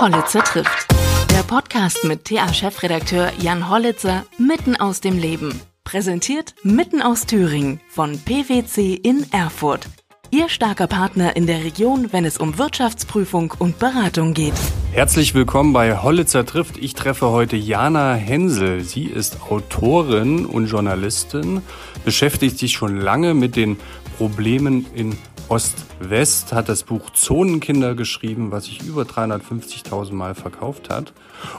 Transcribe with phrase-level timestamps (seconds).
[0.00, 0.86] Hollitzer trifft.
[1.30, 5.60] Der Podcast mit TA-Chefredakteur Jan Hollitzer mitten aus dem Leben.
[5.84, 9.86] Präsentiert mitten aus Thüringen von PwC in Erfurt.
[10.30, 14.54] Ihr starker Partner in der Region, wenn es um Wirtschaftsprüfung und Beratung geht.
[14.92, 16.78] Herzlich willkommen bei Hollitzer trifft.
[16.78, 18.80] Ich treffe heute Jana Hensel.
[18.80, 21.60] Sie ist Autorin und Journalistin,
[22.06, 23.76] beschäftigt sich schon lange mit den
[24.16, 25.18] Problemen in
[25.50, 31.12] Ost-West, hat das Buch Zonenkinder geschrieben, was sich über 350.000 Mal verkauft hat.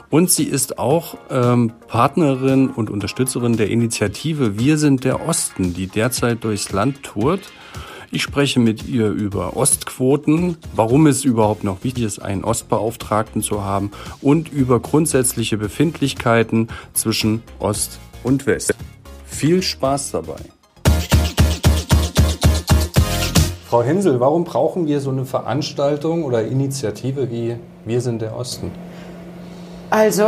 [0.08, 5.88] Und sie ist auch ähm, Partnerin und Unterstützerin der Initiative Wir sind der Osten, die
[5.88, 7.52] derzeit durchs Land tourt.
[8.10, 13.62] Ich spreche mit ihr über Ostquoten, warum es überhaupt noch wichtig ist, einen Ostbeauftragten zu
[13.62, 13.90] haben
[14.22, 18.74] und über grundsätzliche Befindlichkeiten zwischen Ost und West.
[19.26, 20.61] Viel Spaß dabei!
[23.72, 28.70] Frau Hensel, warum brauchen wir so eine Veranstaltung oder Initiative wie Wir sind der Osten?
[29.88, 30.24] Also,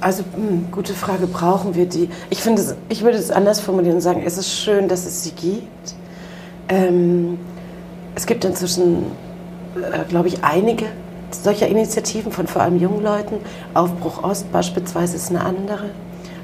[0.00, 2.08] also mh, hm, gute Frage, brauchen wir die?
[2.30, 5.32] Ich finde, ich würde es anders formulieren und sagen, es ist schön, dass es sie
[5.32, 5.94] gibt.
[6.70, 7.36] Ähm,
[8.14, 9.08] es gibt inzwischen,
[9.76, 10.86] äh, glaube ich, einige
[11.32, 13.40] solcher Initiativen von vor allem jungen Leuten.
[13.74, 15.90] Aufbruch Ost beispielsweise ist eine andere.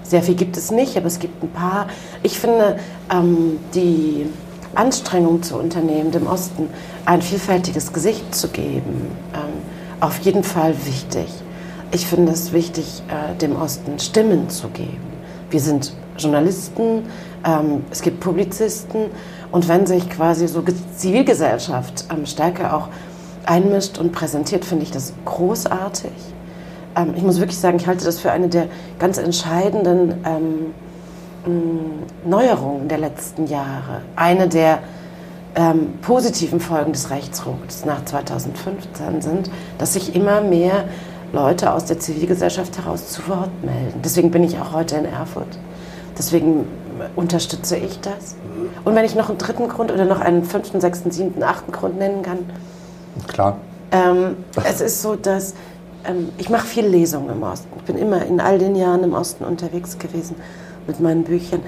[0.03, 1.89] Sehr viel gibt es nicht, aber es gibt ein paar.
[2.23, 2.77] Ich finde,
[3.11, 4.27] ähm, die
[4.75, 6.69] Anstrengung zu unternehmen, dem Osten
[7.05, 9.63] ein vielfältiges Gesicht zu geben, ähm,
[10.01, 11.27] auf jeden Fall wichtig.
[11.93, 15.11] Ich finde es wichtig, äh, dem Osten Stimmen zu geben.
[15.51, 17.03] Wir sind Journalisten,
[17.45, 19.07] ähm, es gibt Publizisten
[19.51, 20.63] und wenn sich quasi so
[20.97, 22.89] Zivilgesellschaft ähm, stärker auch
[23.47, 26.13] einmischt und präsentiert, finde ich das großartig.
[27.15, 28.67] Ich muss wirklich sagen, ich halte das für eine der
[28.99, 30.25] ganz entscheidenden
[32.25, 34.03] Neuerungen der letzten Jahre.
[34.17, 34.81] Eine der
[35.55, 40.85] ähm, positiven Folgen des Rechtsrucks nach 2015 sind, dass sich immer mehr
[41.33, 44.01] Leute aus der Zivilgesellschaft heraus zu Wort melden.
[44.05, 45.59] Deswegen bin ich auch heute in Erfurt.
[46.19, 46.67] Deswegen
[47.17, 48.37] unterstütze ich das.
[48.85, 51.99] Und wenn ich noch einen dritten Grund oder noch einen fünften, sechsten, siebten, achten Grund
[51.99, 52.39] nennen kann.
[53.27, 53.57] Klar.
[53.93, 55.55] Ähm, es ist so, dass
[56.05, 57.69] ähm, ich mache viel Lesungen im Osten.
[57.79, 60.37] Ich bin immer in all den Jahren im Osten unterwegs gewesen
[60.87, 61.61] mit meinen Büchern.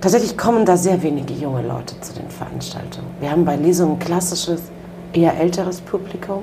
[0.00, 3.06] Tatsächlich kommen da sehr wenige junge Leute zu den Veranstaltungen.
[3.20, 4.60] Wir haben bei Lesungen klassisches,
[5.12, 6.42] eher älteres Publikum.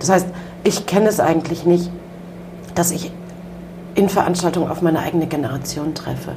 [0.00, 0.26] Das heißt,
[0.64, 1.90] ich kenne es eigentlich nicht,
[2.74, 3.12] dass ich
[3.94, 6.32] in Veranstaltungen auf meine eigene Generation treffe.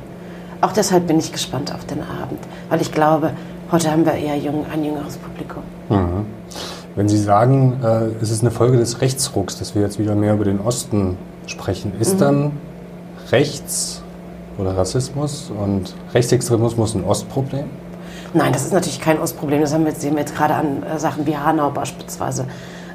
[0.61, 3.31] Auch deshalb bin ich gespannt auf den Abend, weil ich glaube,
[3.71, 5.63] heute haben wir eher jung, ein jüngeres Publikum.
[5.89, 6.25] Mhm.
[6.95, 10.35] Wenn Sie sagen, äh, es ist eine Folge des Rechtsrucks, dass wir jetzt wieder mehr
[10.35, 11.17] über den Osten
[11.47, 12.19] sprechen, ist mhm.
[12.19, 12.51] dann
[13.31, 14.02] rechts
[14.57, 17.65] oder Rassismus und Rechtsextremismus ein Ostproblem?
[18.33, 19.61] Nein, das ist natürlich kein Ostproblem.
[19.61, 22.45] Das haben wir, sehen wir jetzt gerade an äh, Sachen wie Hanau beispielsweise.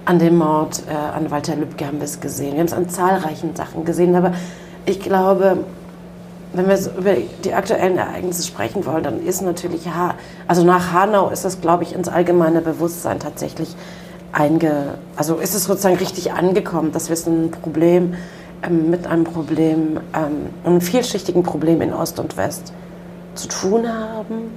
[0.05, 2.53] An dem Mord äh, an Walter Lübcke haben wir es gesehen.
[2.53, 4.15] Wir haben es an zahlreichen Sachen gesehen.
[4.17, 4.33] Aber
[4.85, 5.59] ich glaube,
[6.55, 7.15] wenn wir über
[7.45, 10.15] die aktuellen Ereignisse sprechen wollen, dann ist natürlich, ha
[10.47, 13.77] also nach Hanau ist das, glaube ich, ins allgemeine Bewusstsein tatsächlich
[14.33, 18.15] einge, also ist es sozusagen richtig angekommen, dass wir es ein Problem
[18.63, 22.73] ähm, mit einem Problem, ähm, einem vielschichtigen Problem in Ost und West
[23.35, 24.51] zu tun haben.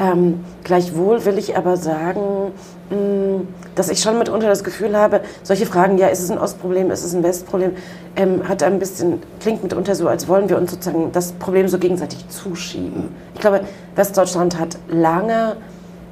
[0.00, 2.52] Ähm, gleichwohl will ich aber sagen,
[2.90, 6.38] mh, mm, dass ich schon mitunter das Gefühl habe, solche Fragen, ja, ist es ein
[6.38, 7.72] Ostproblem, ist es ein Westproblem,
[8.16, 11.78] ähm, hat ein bisschen, klingt mitunter so, als wollen wir uns sozusagen das Problem so
[11.78, 13.08] gegenseitig zuschieben.
[13.34, 13.60] Ich glaube,
[13.94, 15.56] Westdeutschland hat lange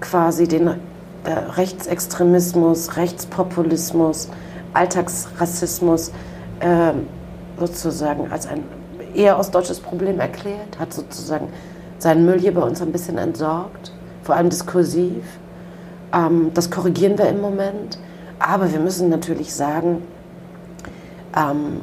[0.00, 0.74] quasi den äh,
[1.56, 4.28] Rechtsextremismus, Rechtspopulismus,
[4.74, 6.12] Alltagsrassismus
[6.60, 6.92] äh,
[7.66, 8.64] sozusagen als ein
[9.14, 11.48] eher ostdeutsches Problem erklärt, hat sozusagen
[11.98, 15.22] seinen Müll hier bei uns ein bisschen entsorgt, vor allem diskursiv.
[16.12, 17.98] Ähm, das korrigieren wir im Moment.
[18.38, 20.02] Aber wir müssen natürlich sagen,
[21.36, 21.82] ähm,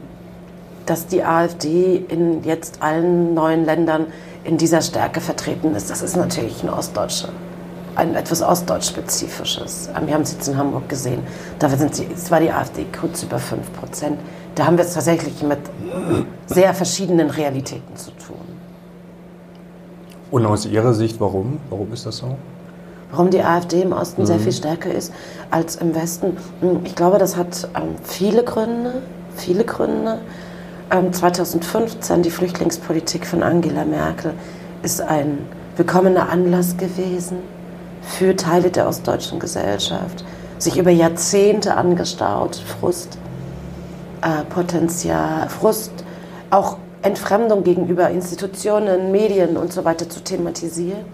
[0.86, 4.08] dass die AfD in jetzt allen neuen Ländern
[4.44, 5.90] in dieser Stärke vertreten ist.
[5.90, 7.30] Das ist natürlich ein ostdeutscher
[7.98, 9.90] ein etwas ostdeutsch-spezifisches.
[10.06, 11.24] Wir haben es jetzt in Hamburg gesehen.
[11.58, 14.20] Da sind sie, es war die AfD kurz über 5 Prozent.
[14.58, 15.60] Da haben wir es tatsächlich mit
[16.48, 18.38] sehr verschiedenen Realitäten zu tun.
[20.32, 21.60] Und aus Ihrer Sicht, warum?
[21.70, 22.36] Warum ist das so?
[23.12, 24.26] Warum die AfD im Osten mhm.
[24.26, 25.14] sehr viel stärker ist
[25.52, 26.38] als im Westen?
[26.62, 29.04] Hm, ich glaube, das hat ähm, viele Gründe.
[29.36, 30.22] Viele Gründe.
[30.90, 34.34] Ähm, 2015 die Flüchtlingspolitik von Angela Merkel
[34.82, 35.38] ist ein
[35.76, 37.38] willkommener Anlass gewesen
[38.02, 40.26] für Teile der ostdeutschen Gesellschaft,
[40.58, 43.20] sich über Jahrzehnte angestaut, Frust,
[44.28, 45.92] äh, Potenzial, Frust,
[46.50, 51.06] auch Entfremdung gegenüber Institutionen, Medien und so weiter zu thematisieren.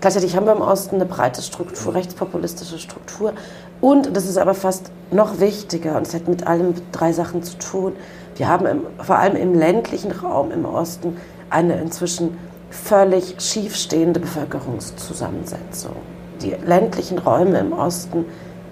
[0.00, 3.32] Gleichzeitig haben wir im Osten eine breite Struktur, rechtspopulistische Struktur.
[3.80, 7.58] Und das ist aber fast noch wichtiger, und es hat mit allem drei Sachen zu
[7.58, 7.92] tun.
[8.36, 11.16] Wir haben im, vor allem im ländlichen Raum im Osten
[11.50, 12.38] eine inzwischen
[12.70, 15.96] völlig schiefstehende Bevölkerungszusammensetzung.
[16.42, 18.24] Die ländlichen Räume im Osten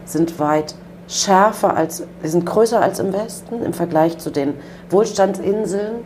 [0.04, 0.74] sind weit
[1.08, 4.54] schärfer als, sie sind größer als im Westen im Vergleich zu den
[4.90, 5.96] Wohlstandsinseln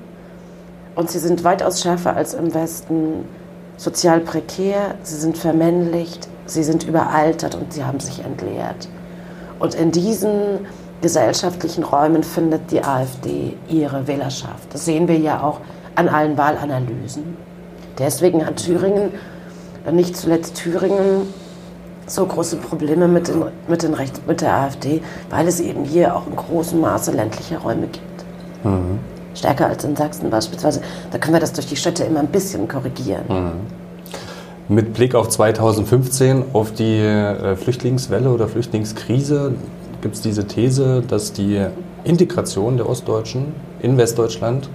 [0.94, 3.26] und sie sind weitaus schärfer als im Westen
[3.76, 8.88] sozial prekär, sie sind vermännlicht, sie sind überaltert und sie haben sich entleert.
[9.58, 10.66] Und in diesen
[11.00, 14.72] gesellschaftlichen Räumen findet die AfD ihre Wählerschaft.
[14.72, 15.60] Das sehen wir ja auch
[15.94, 17.36] an allen Wahlanalysen.
[17.98, 19.12] Deswegen hat Thüringen,
[19.90, 21.32] nicht zuletzt Thüringen,
[22.10, 26.16] so große Probleme mit, den, mit, den Rechts, mit der AfD, weil es eben hier
[26.16, 28.64] auch in großem Maße ländliche Räume gibt.
[28.64, 28.98] Mhm.
[29.34, 30.82] Stärker als in Sachsen beispielsweise.
[31.12, 33.24] Da können wir das durch die Städte immer ein bisschen korrigieren.
[33.28, 33.52] Mhm.
[34.74, 39.54] Mit Blick auf 2015, auf die äh, Flüchtlingswelle oder Flüchtlingskrise,
[40.00, 41.64] gibt es diese These, dass die
[42.04, 44.68] Integration der Ostdeutschen in Westdeutschland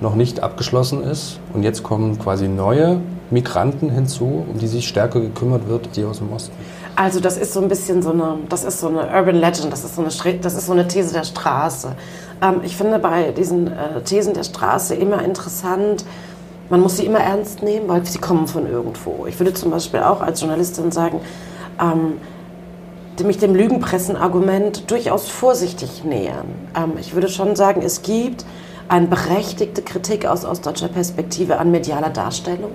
[0.00, 1.40] noch nicht abgeschlossen ist.
[1.52, 6.18] Und jetzt kommen quasi neue Migranten hinzu, um die sich stärker gekümmert wird, die aus
[6.18, 6.52] dem Osten.
[6.94, 9.84] Also das ist so ein bisschen so eine, das ist so eine Urban Legend, das
[9.84, 11.94] ist so eine, das ist so eine These der Straße.
[12.42, 16.04] Ähm, ich finde bei diesen äh, Thesen der Straße immer interessant,
[16.70, 19.26] man muss sie immer ernst nehmen, weil sie kommen von irgendwo.
[19.26, 21.20] Ich würde zum Beispiel auch als Journalistin sagen,
[21.80, 22.14] ähm,
[23.24, 26.46] mich dem Lügenpressenargument durchaus vorsichtig nähern.
[26.76, 28.44] Ähm, ich würde schon sagen, es gibt
[28.88, 32.70] eine berechtigte Kritik aus ostdeutscher Perspektive an medialer Darstellung.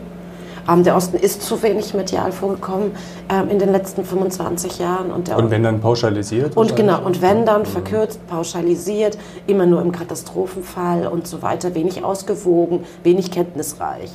[0.70, 2.92] Ähm, der Osten ist zu wenig medial vorgekommen
[3.30, 5.12] ähm, in den letzten 25 Jahren.
[5.12, 6.56] Und, und wenn dann pauschalisiert?
[6.56, 9.18] Und genau, und wenn dann verkürzt, pauschalisiert,
[9.48, 14.12] immer nur im Katastrophenfall und so weiter, wenig ausgewogen, wenig kenntnisreich.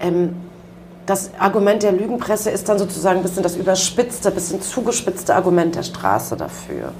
[0.00, 0.34] Ähm,
[1.06, 5.74] das Argument der Lügenpresse ist dann sozusagen ein bisschen das überspitzte, ein bisschen zugespitzte Argument
[5.74, 6.92] der Straße dafür.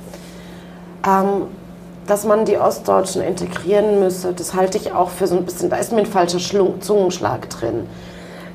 [2.07, 5.77] Dass man die Ostdeutschen integrieren müsse, das halte ich auch für so ein bisschen, da
[5.77, 7.87] ist mir ein falscher Schlung, Zungenschlag drin.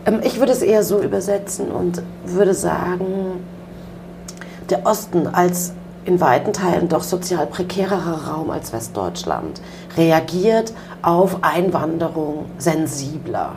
[0.10, 3.44] Ähm, ich würde es eher so übersetzen und würde sagen,
[4.70, 5.74] der Osten als
[6.06, 9.62] in weiten Teilen doch sozial prekärerer Raum als Westdeutschland
[9.98, 13.56] reagiert auf Einwanderung sensibler.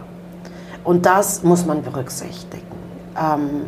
[0.84, 2.66] Und das muss man berücksichtigen.
[3.16, 3.66] Ähm,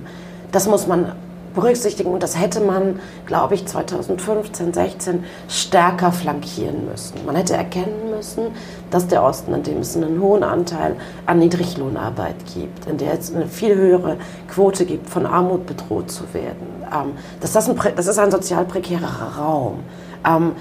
[0.52, 1.12] das muss man
[1.54, 7.24] berücksichtigen und das hätte man, glaube ich, 2015, 16 stärker flankieren müssen.
[7.24, 8.48] Man hätte erkennen müssen,
[8.90, 10.96] dass der Osten, in dem es einen hohen Anteil
[11.26, 14.16] an Niedriglohnarbeit gibt, in der es eine viel höhere
[14.48, 18.64] Quote gibt, von Armut bedroht zu werden, ähm, dass das, ein, das ist ein sozial
[18.64, 19.80] prekärer Raum.
[20.26, 20.52] Ähm,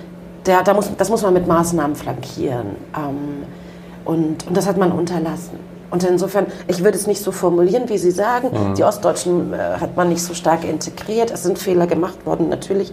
[0.46, 2.76] der, da muss, das muss man mit Maßnahmen flankieren.
[2.96, 3.46] Ähm,
[4.06, 5.73] und, und das hat man unterlassen.
[5.94, 8.48] Und insofern, ich würde es nicht so formulieren, wie Sie sagen.
[8.48, 8.74] Mhm.
[8.74, 11.30] Die Ostdeutschen äh, hat man nicht so stark integriert.
[11.30, 12.92] Es sind Fehler gemacht worden, natürlich.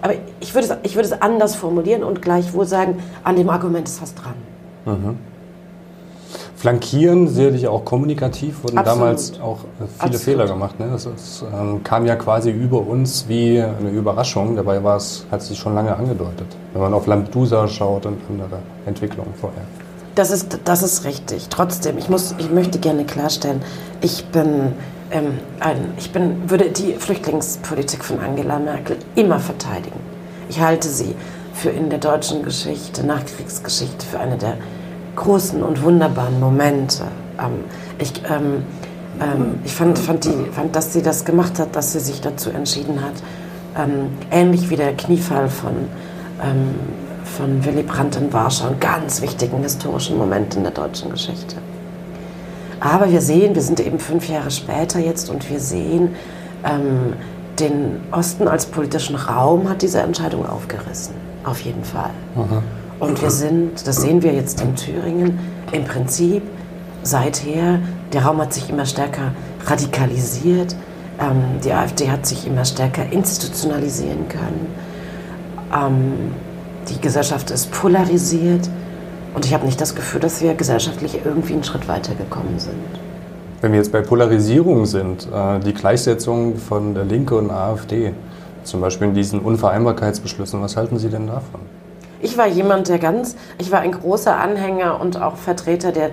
[0.00, 3.88] Aber ich würde, es, ich würde es anders formulieren und gleichwohl sagen, an dem Argument
[3.88, 4.34] ist was dran.
[4.84, 5.18] Mhm.
[6.54, 9.00] Flankieren, sicherlich auch kommunikativ, wurden Absolut.
[9.00, 10.20] damals auch äh, viele Absolut.
[10.20, 10.78] Fehler gemacht.
[10.78, 10.88] Ne?
[10.92, 14.54] Das, das ähm, kam ja quasi über uns wie eine Überraschung.
[14.54, 16.46] Dabei war es, hat sich schon lange angedeutet.
[16.74, 19.64] Wenn man auf Lampedusa schaut und andere Entwicklungen vorher.
[20.14, 21.48] Das ist, das ist richtig.
[21.50, 23.62] Trotzdem, ich, muss, ich möchte gerne klarstellen,
[24.00, 24.72] ich bin,
[25.10, 25.38] ähm,
[25.96, 30.00] ich bin, würde die Flüchtlingspolitik von Angela Merkel immer verteidigen.
[30.48, 31.14] Ich halte sie
[31.54, 34.56] für in der deutschen Geschichte, Nachkriegsgeschichte, für eine der
[35.14, 37.04] großen und wunderbaren Momente.
[37.38, 37.64] Ähm,
[37.98, 38.64] ich, ähm,
[39.20, 42.50] ähm, ich fand, fand, die, fand, dass sie das gemacht hat, dass sie sich dazu
[42.50, 43.14] entschieden hat,
[44.32, 45.72] ähnlich wie der Kniefall von
[47.36, 51.56] von Willy Brandt in Warschau, einen ganz wichtigen historischen Moment in der deutschen Geschichte.
[52.80, 56.14] Aber wir sehen, wir sind eben fünf Jahre später jetzt und wir sehen,
[56.64, 57.14] ähm,
[57.58, 61.14] den Osten als politischen Raum hat diese Entscheidung aufgerissen.
[61.44, 62.10] Auf jeden Fall.
[62.36, 62.62] Aha.
[62.98, 65.38] Und wir sind, das sehen wir jetzt in Thüringen,
[65.72, 66.42] im Prinzip
[67.02, 67.78] seither,
[68.12, 69.32] der Raum hat sich immer stärker
[69.66, 70.74] radikalisiert.
[71.18, 74.66] Ähm, die AfD hat sich immer stärker institutionalisieren können.
[75.74, 76.32] Ähm,
[76.88, 78.68] die Gesellschaft ist polarisiert
[79.34, 82.74] und ich habe nicht das Gefühl, dass wir gesellschaftlich irgendwie einen Schritt weitergekommen sind.
[83.60, 88.14] Wenn wir jetzt bei Polarisierung sind, äh, die Gleichsetzung von der Linke und AfD,
[88.64, 91.60] zum Beispiel in diesen Unvereinbarkeitsbeschlüssen, was halten Sie denn davon?
[92.22, 96.10] Ich war jemand, der ganz, ich war ein großer Anhänger und auch Vertreter der,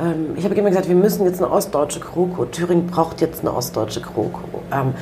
[0.00, 3.54] ähm, ich habe immer gesagt, wir müssen jetzt eine ostdeutsche GroKo, Thüringen braucht jetzt eine
[3.54, 4.40] ostdeutsche GroKo.
[4.72, 4.94] Ähm,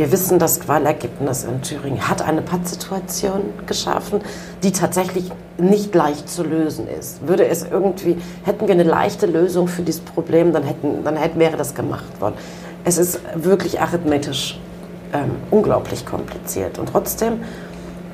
[0.00, 4.22] wir wissen, das Wahlergebnis in Thüringen hat eine Pattsituation geschaffen,
[4.62, 7.28] die tatsächlich nicht leicht zu lösen ist.
[7.28, 11.38] Würde es irgendwie, hätten wir eine leichte Lösung für dieses Problem, dann, hätten, dann hätten,
[11.38, 12.36] wäre das gemacht worden.
[12.82, 14.58] Es ist wirklich arithmetisch
[15.12, 16.78] ähm, unglaublich kompliziert.
[16.78, 17.40] Und trotzdem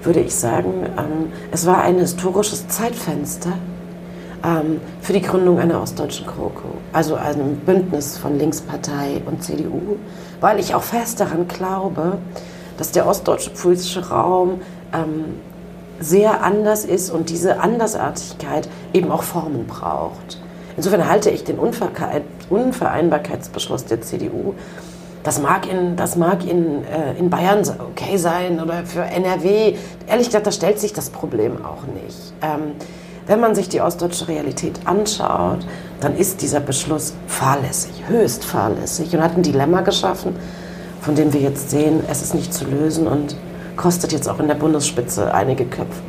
[0.02, 3.52] würde ich sagen, ähm, es war ein historisches Zeitfenster
[4.45, 9.99] ähm, für die Gründung einer ostdeutschen GroKo, also einem Bündnis von Linkspartei und CDU,
[10.40, 12.19] weil ich auch fest daran glaube,
[12.78, 14.62] dass der ostdeutsche politische Raum
[14.93, 15.40] ähm,
[15.99, 20.38] sehr anders ist und diese Andersartigkeit eben auch Formen braucht.
[20.76, 24.55] Insofern halte ich den Unvereinbarkeitsbeschluss der CDU
[25.26, 29.75] das mag in, das mag in, äh, in Bayern okay sein oder für NRW.
[30.07, 32.33] Ehrlich gesagt, da stellt sich das Problem auch nicht.
[32.43, 32.76] Ähm,
[33.26, 35.66] wenn man sich die ostdeutsche Realität anschaut,
[36.00, 40.34] dann ist dieser Beschluss fahrlässig, höchst fahrlässig und hat ein Dilemma geschaffen,
[41.00, 43.36] von dem wir jetzt sehen, es ist nicht zu lösen und
[43.76, 46.00] kostet jetzt auch in der Bundesspitze einige Köpfe.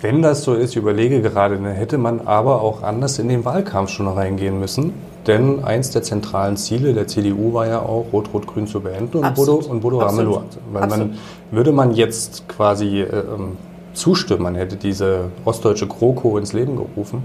[0.00, 3.44] Wenn das so ist, ich überlege gerade, dann hätte man aber auch anders in den
[3.44, 4.92] Wahlkampf schon reingehen müssen.
[5.26, 9.54] Denn eins der zentralen Ziele der CDU war ja auch, Rot-Rot-Grün zu beenden und Bodo,
[9.54, 10.42] und Bodo Ramelow.
[10.72, 11.18] Weil man,
[11.50, 13.56] würde man jetzt quasi äh, ähm,
[13.92, 17.24] zustimmen, man hätte diese ostdeutsche GroKo ins Leben gerufen,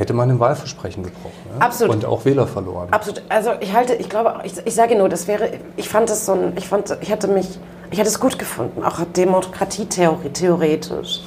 [0.00, 1.34] hätte man ein Wahlversprechen gebrochen.
[1.52, 1.66] Ja?
[1.66, 1.94] Absolut.
[1.94, 2.88] Und auch Wähler verloren.
[2.90, 3.22] Absolut.
[3.28, 6.32] Also ich halte, ich glaube, ich, ich sage nur, das wäre, ich fand es so
[6.32, 7.58] ein, ich fand, ich hätte mich,
[7.90, 11.20] ich hätte es gut gefunden, auch Demokratietheorie, theoretisch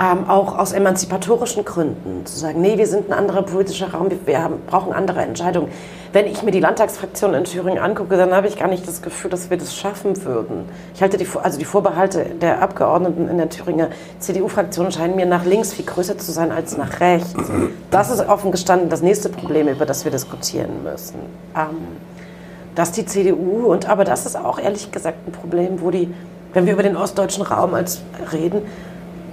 [0.00, 4.42] ähm, auch aus emanzipatorischen Gründen, zu sagen, nee, wir sind ein anderer politischer Raum, wir,
[4.42, 5.70] haben, brauchen andere Entscheidungen.
[6.12, 9.30] Wenn ich mir die Landtagsfraktion in Thüringen angucke, dann habe ich gar nicht das Gefühl,
[9.30, 10.68] dass wir das schaffen würden.
[10.94, 13.88] Ich halte die, also die Vorbehalte der Abgeordneten in der Thüringer
[14.18, 17.34] CDU-Fraktion scheinen mir nach links viel größer zu sein als nach rechts.
[17.90, 21.16] Das ist offen gestanden das nächste Problem, über das wir diskutieren müssen.
[21.54, 21.76] Ähm,
[22.74, 26.12] dass die CDU, und aber das ist auch ehrlich gesagt ein Problem, wo die,
[26.52, 28.62] wenn wir über den ostdeutschen Raum als reden,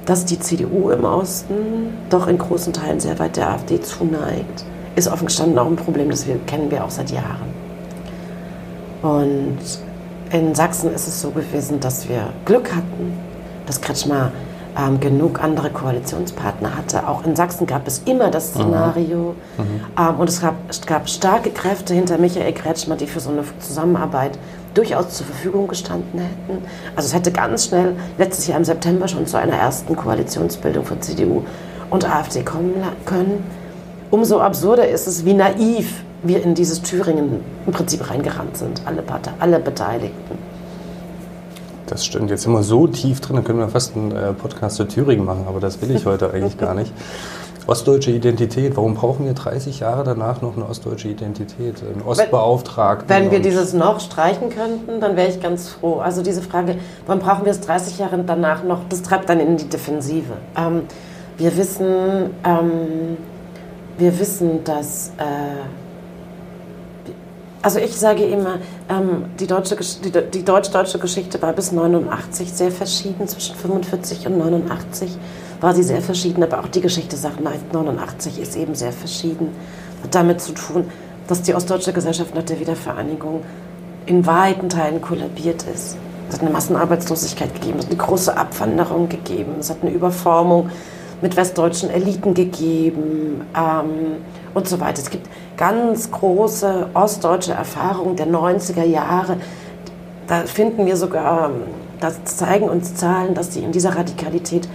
[0.05, 5.07] dass die CDU im Osten doch in großen Teilen sehr weit der AfD zuneigt, ist
[5.07, 7.53] offen gestanden auch ein Problem, das wir, kennen wir auch seit Jahren.
[9.01, 9.59] Und
[10.31, 13.17] in Sachsen ist es so gewesen, dass wir Glück hatten,
[13.65, 14.31] dass Kretschmer
[14.77, 17.07] ähm, genug andere Koalitionspartner hatte.
[17.07, 19.35] Auch in Sachsen gab es immer das Szenario.
[19.57, 19.63] Mhm.
[19.97, 23.43] Ähm, und es gab, es gab starke Kräfte hinter Michael Kretschmer, die für so eine
[23.59, 24.37] Zusammenarbeit
[24.73, 26.63] durchaus zur Verfügung gestanden hätten.
[26.95, 31.01] Also es hätte ganz schnell letztes Jahr im September schon zu einer ersten Koalitionsbildung von
[31.01, 31.43] CDU
[31.89, 32.73] und AfD kommen
[33.05, 33.43] können.
[34.11, 39.01] Umso absurder ist es, wie naiv wir in dieses Thüringen im Prinzip reingerannt sind, alle,
[39.01, 40.37] Partei, alle Beteiligten.
[41.87, 42.29] Das stimmt.
[42.29, 45.25] Jetzt sind wir so tief drin, dann können wir fast einen äh, Podcast zu Thüringen
[45.25, 46.91] machen, aber das will ich heute eigentlich gar nicht.
[47.65, 51.81] Ostdeutsche Identität, warum brauchen wir 30 Jahre danach noch eine ostdeutsche Identität?
[51.81, 53.07] Einen Ostbeauftragten?
[53.07, 55.99] Wenn, wenn wir dieses noch streichen könnten, dann wäre ich ganz froh.
[55.99, 59.55] Also diese Frage, warum brauchen wir es 30 Jahre danach noch, das treibt dann in
[59.55, 60.33] die Defensive.
[60.57, 60.81] Ähm,
[61.37, 63.17] wir wissen, ähm,
[63.97, 65.09] wir wissen, dass...
[65.17, 65.23] Äh,
[67.61, 68.55] also ich sage immer,
[68.89, 74.37] ähm, die, deutsche, die, die deutsch-deutsche Geschichte war bis 89 sehr verschieden, zwischen 45 und
[74.37, 75.17] 89
[75.63, 79.47] war sie sehr verschieden, aber auch die Geschichte seit 1989 ist eben sehr verschieden.
[80.03, 80.85] Hat damit zu tun,
[81.27, 83.41] dass die ostdeutsche Gesellschaft nach der Wiedervereinigung
[84.05, 85.95] in weiten Teilen kollabiert ist.
[86.27, 90.69] Es hat eine Massenarbeitslosigkeit gegeben, es hat eine große Abwanderung gegeben, es hat eine Überformung
[91.21, 94.17] mit westdeutschen Eliten gegeben ähm,
[94.53, 95.01] und so weiter.
[95.01, 99.37] Es gibt ganz große ostdeutsche Erfahrungen der 90er Jahre.
[100.27, 101.51] Da finden wir sogar,
[102.01, 104.67] das zeigen uns Zahlen, dass die in dieser Radikalität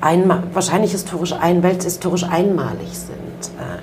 [0.00, 3.56] einmal, wahrscheinlich historisch ein, welthistorisch einmalig sind.
[3.58, 3.80] Äh,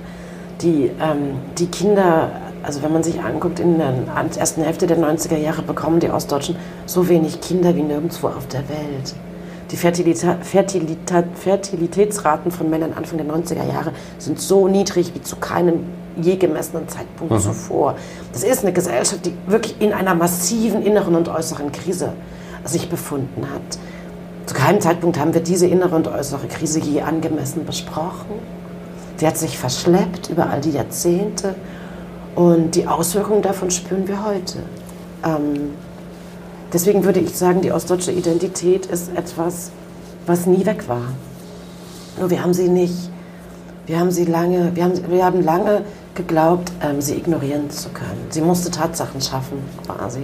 [0.60, 2.30] die, ähm, die Kinder,
[2.62, 3.94] also wenn man sich anguckt, in der
[4.36, 6.56] ersten Hälfte der 90er Jahre bekommen die Ostdeutschen
[6.86, 9.14] so wenig Kinder wie nirgendwo auf der Welt.
[9.70, 15.36] Die Fertilita Fertilita Fertilitätsraten von Männern Anfang der 90er Jahre sind so niedrig wie zu
[15.36, 15.84] keinem
[16.20, 17.40] je gemessenen Zeitpunkt mhm.
[17.40, 17.94] zuvor.
[18.32, 22.14] Das ist eine Gesellschaft, die wirklich in einer massiven inneren und äußeren Krise
[22.64, 23.78] sich befunden hat.
[24.48, 28.30] Zu keinem Zeitpunkt haben wir diese innere und äußere Krise je angemessen besprochen.
[29.18, 31.54] Sie hat sich verschleppt über all die Jahrzehnte
[32.34, 34.60] und die Auswirkungen davon spüren wir heute.
[35.22, 35.72] Ähm,
[36.72, 39.70] deswegen würde ich sagen, die ostdeutsche Identität ist etwas,
[40.24, 41.12] was nie weg war.
[42.18, 43.10] Nur wir haben sie nicht,
[43.84, 45.82] wir haben sie lange, wir haben, wir haben lange
[46.14, 48.28] geglaubt, ähm, sie ignorieren zu können.
[48.30, 50.20] Sie musste Tatsachen schaffen, quasi.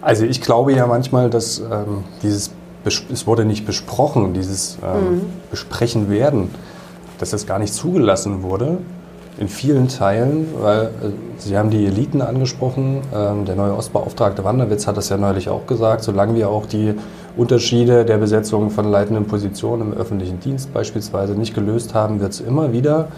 [0.00, 2.52] Also ich glaube ja manchmal, dass ähm, dieses
[2.84, 5.20] es wurde nicht besprochen, dieses ähm, mhm.
[5.50, 6.50] Besprechen werden,
[7.18, 8.78] dass das gar nicht zugelassen wurde,
[9.38, 10.88] in vielen Teilen, weil äh,
[11.38, 13.00] Sie haben die Eliten angesprochen.
[13.14, 16.04] Ähm, der neue Ostbeauftragte Wanderwitz hat das ja neulich auch gesagt.
[16.04, 16.94] Solange wir auch die
[17.36, 22.40] Unterschiede der Besetzung von leitenden Positionen im öffentlichen Dienst beispielsweise nicht gelöst haben, wird es
[22.40, 23.08] immer wieder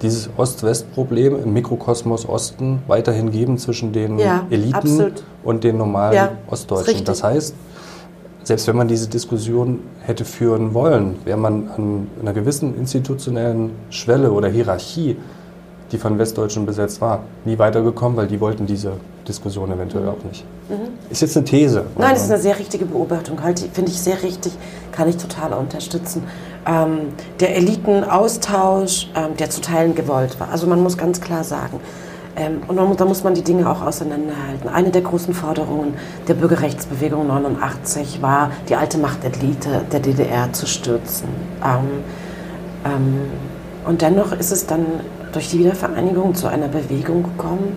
[0.00, 5.24] dieses Ost-West-Problem im Mikrokosmos Osten weiterhin geben zwischen den Ja, Eliten absolut.
[5.42, 7.04] und den normalen Ja, Ostdeutschen.
[7.04, 7.54] Das heißt,
[8.44, 14.30] selbst wenn man diese Diskussion hätte führen wollen, wäre man an einer gewissen institutionellen Schwelle
[14.30, 15.16] oder Hierarchie,
[15.90, 18.92] die von Westdeutschen besetzt war, nie weitergekommen, weil die wollten diese
[19.26, 20.44] Diskussion eventuell auch nicht.
[21.10, 21.80] Ist jetzt eine These.
[21.80, 21.86] Mhm.
[21.98, 23.42] Nein, das ist eine sehr richtige Beobachtung.
[23.42, 24.52] Halt, Finde ich sehr richtig,
[24.92, 26.24] kann ich total unterstützen.
[26.66, 30.50] Ähm, der Elitenaustausch, ähm, der zu Teilen gewollt war.
[30.50, 31.80] Also man muss ganz klar sagen,
[32.36, 34.68] ähm, und man, da muss man die Dinge auch auseinanderhalten.
[34.68, 35.94] Eine der großen Forderungen
[36.26, 41.28] der Bürgerrechtsbewegung 89 war, die alte Machtelite der DDR zu stürzen.
[41.64, 42.04] Ähm,
[42.84, 43.20] ähm,
[43.84, 44.84] und dennoch ist es dann
[45.32, 47.76] durch die Wiedervereinigung zu einer Bewegung gekommen,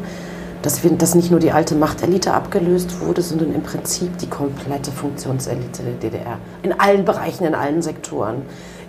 [0.61, 4.91] dass, wir, dass nicht nur die alte Machtelite abgelöst wurde, sondern im Prinzip die komplette
[4.91, 6.37] Funktionselite der DDR.
[6.63, 8.41] In allen Bereichen, in allen Sektoren.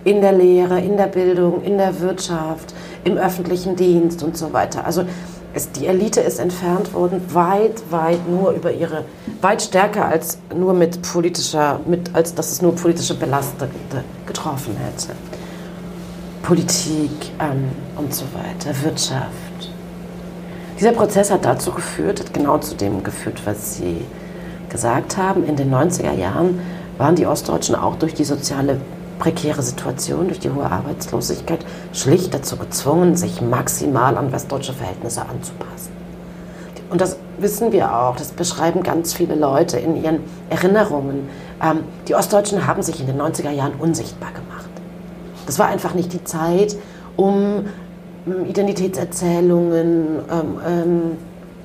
[0.05, 2.73] In der Lehre, in der Bildung, in der Wirtschaft,
[3.05, 4.87] im öffentlichen Dienst und so weiter.
[4.87, 5.05] Also
[5.55, 9.05] es, die Elite ist entfernt worden, weit, weit nur über ihre,
[9.40, 13.69] weit stärker als nur mit politischer, mit, als dass es nur politische Belastete
[14.26, 15.14] getroffen hätte.
[16.43, 19.33] Politik ähm, und so weiter, Wirtschaft.
[20.78, 24.05] Dieser Prozess hat dazu geführt, hat genau zu dem geführt, was Sie
[24.69, 25.45] gesagt haben.
[25.45, 26.61] In den 90er Jahren
[26.99, 28.81] waren die Ostdeutschen auch durch die soziale
[29.19, 35.93] prekäre Situation, durch die hohe Arbeitslosigkeit schlicht dazu gezwungen, sich maximal an westdeutsche Verhältnisse anzupassen.
[36.91, 41.29] Und das wissen wir auch, das beschreiben ganz viele Leute in ihren Erinnerungen.
[41.63, 44.71] Ähm, die Ostdeutschen haben sich in den 90er Jahren unsichtbar gemacht.
[45.47, 46.77] Das war einfach nicht die Zeit,
[47.17, 47.67] um
[48.27, 51.03] ähm, Identitätserzählungen ähm, ähm,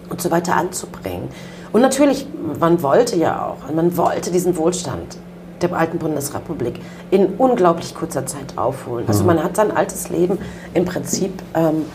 [0.09, 1.29] und so weiter anzubringen.
[1.71, 2.27] Und natürlich,
[2.59, 5.17] man wollte ja auch, man wollte diesen Wohlstand
[5.63, 6.79] der alten Bundesrepublik
[7.11, 9.05] in unglaublich kurzer Zeit aufholen.
[9.07, 10.37] Also man hat sein altes Leben
[10.73, 11.85] im Prinzip ähm,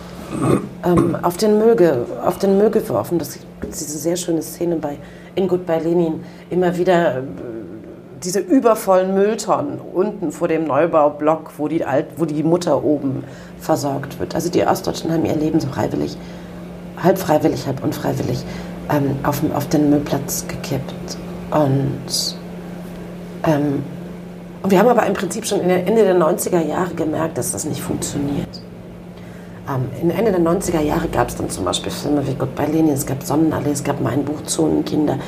[0.85, 1.93] ähm, auf, den Müll ge,
[2.25, 3.19] auf den Müll geworfen.
[3.19, 4.99] Das gibt diese sehr schöne Szene bei
[5.35, 6.21] In Goodbye Lenin.
[6.51, 7.23] Immer wieder äh,
[8.25, 13.23] diese übervollen Mülltonnen unten vor dem Neubaublock, wo die, Alt, wo die Mutter oben
[13.61, 14.35] versorgt wird.
[14.35, 16.17] Also die Ostdeutschen haben ihr Leben so freiwillig,
[17.03, 18.45] halb freiwillig, halb unfreiwillig
[18.91, 21.17] ähm, auf, den- auf den Müllplatz gekippt.
[21.53, 22.37] Und,
[23.45, 23.83] ähm,
[24.63, 27.81] und wir haben aber im Prinzip schon Ende der 90er Jahre gemerkt, dass das nicht
[27.81, 28.49] funktioniert.
[29.69, 33.07] Ähm, Ende der 90er Jahre gab es dann zum Beispiel Filme wie Goodbye Lenin, es
[33.07, 35.19] gab Sonnenallee, es gab Mein Buch Zonenkinder.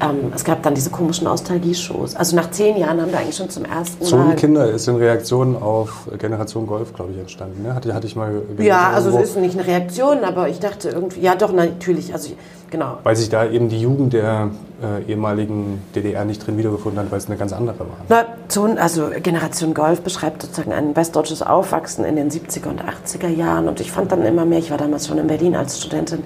[0.00, 2.16] Ähm, es gab dann diese komischen Nostalgie-Shows.
[2.16, 4.08] Also nach zehn Jahren haben wir eigentlich schon zum ersten Mal...
[4.10, 7.62] Zonenkinder ist in Reaktion auf Generation Golf, glaube ich, entstanden.
[7.62, 7.74] Ne?
[7.74, 9.24] Hatte, hatte ich mal gelesen Ja, also irgendwo.
[9.24, 12.36] es ist nicht eine Reaktion, aber ich dachte irgendwie, ja doch, natürlich, also ich-
[12.70, 12.98] genau.
[13.02, 14.50] Weil sich da eben die Jugend der
[14.82, 17.86] äh, ehemaligen DDR nicht drin wiedergefunden hat, weil es eine ganz andere war.
[18.08, 18.24] Na,
[18.80, 23.80] also Generation Golf beschreibt sozusagen ein westdeutsches Aufwachsen in den 70er und 80er Jahren und
[23.80, 26.24] ich fand dann immer mehr, ich war damals schon in Berlin als Studentin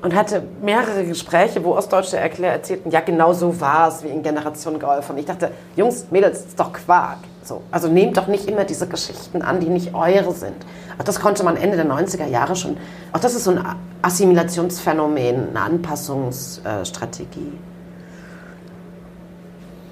[0.00, 4.22] und hatte mehrere Gespräche, wo Ostdeutsche erklär, erzählten, ja genau so war es wie in
[4.22, 7.18] Generation Golf und ich dachte, Jungs, Mädels, das ist doch Quark.
[7.42, 10.56] So, also nehmt doch nicht immer diese Geschichten an, die nicht eure sind.
[10.98, 12.76] Auch das konnte man Ende der 90er Jahre schon,
[13.12, 13.64] auch das ist so ein
[14.02, 17.58] Assimilationsphänomen, eine Anpassungsstrategie.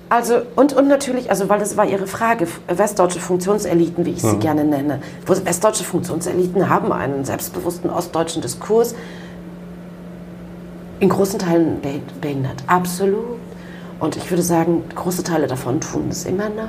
[0.08, 4.36] Also, und, und natürlich, also, weil das war Ihre Frage, westdeutsche Funktionseliten, wie ich sie
[4.36, 5.00] gerne nenne.
[5.26, 8.94] Westdeutsche Funktionseliten haben einen selbstbewussten ostdeutschen Diskurs
[11.00, 12.62] in großen Teilen be- behindert.
[12.66, 13.38] Absolut.
[13.98, 16.68] Und ich würde sagen, große Teile davon tun es immer noch,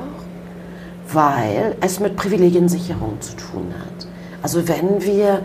[1.11, 4.07] weil es mit Privilegiensicherung zu tun hat.
[4.41, 5.41] Also wenn wir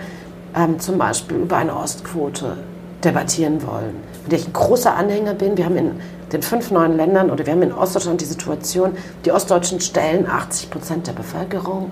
[0.55, 2.57] ähm, zum Beispiel über eine Ostquote
[3.05, 5.91] debattieren wollen, mit der ich ein großer Anhänger bin, wir haben in
[6.33, 8.93] den fünf neuen Ländern oder wir haben in Ostdeutschland die Situation,
[9.25, 11.91] die Ostdeutschen stellen 80 Prozent der Bevölkerung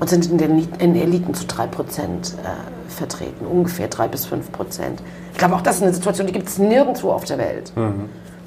[0.00, 4.52] und sind in den in Eliten zu 3 Prozent äh, vertreten, ungefähr 3 bis 5
[4.52, 5.02] Prozent.
[5.32, 7.72] Ich glaube, auch das ist eine Situation, die gibt es nirgendwo auf der Welt.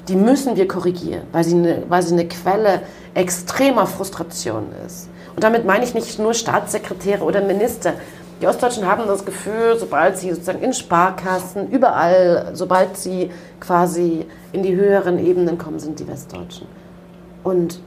[0.08, 2.82] Die müssen wir korrigieren, weil sie, eine, weil sie eine Quelle
[3.14, 5.08] extremer Frustration ist.
[5.34, 7.94] Und damit meine ich nicht nur Staatssekretäre oder Minister.
[8.40, 14.64] Die Ostdeutschen haben das Gefühl, sobald sie sozusagen in Sparkassen, überall, sobald sie quasi in
[14.64, 16.66] die höheren Ebenen kommen, sind die Westdeutschen.
[17.44, 17.80] Und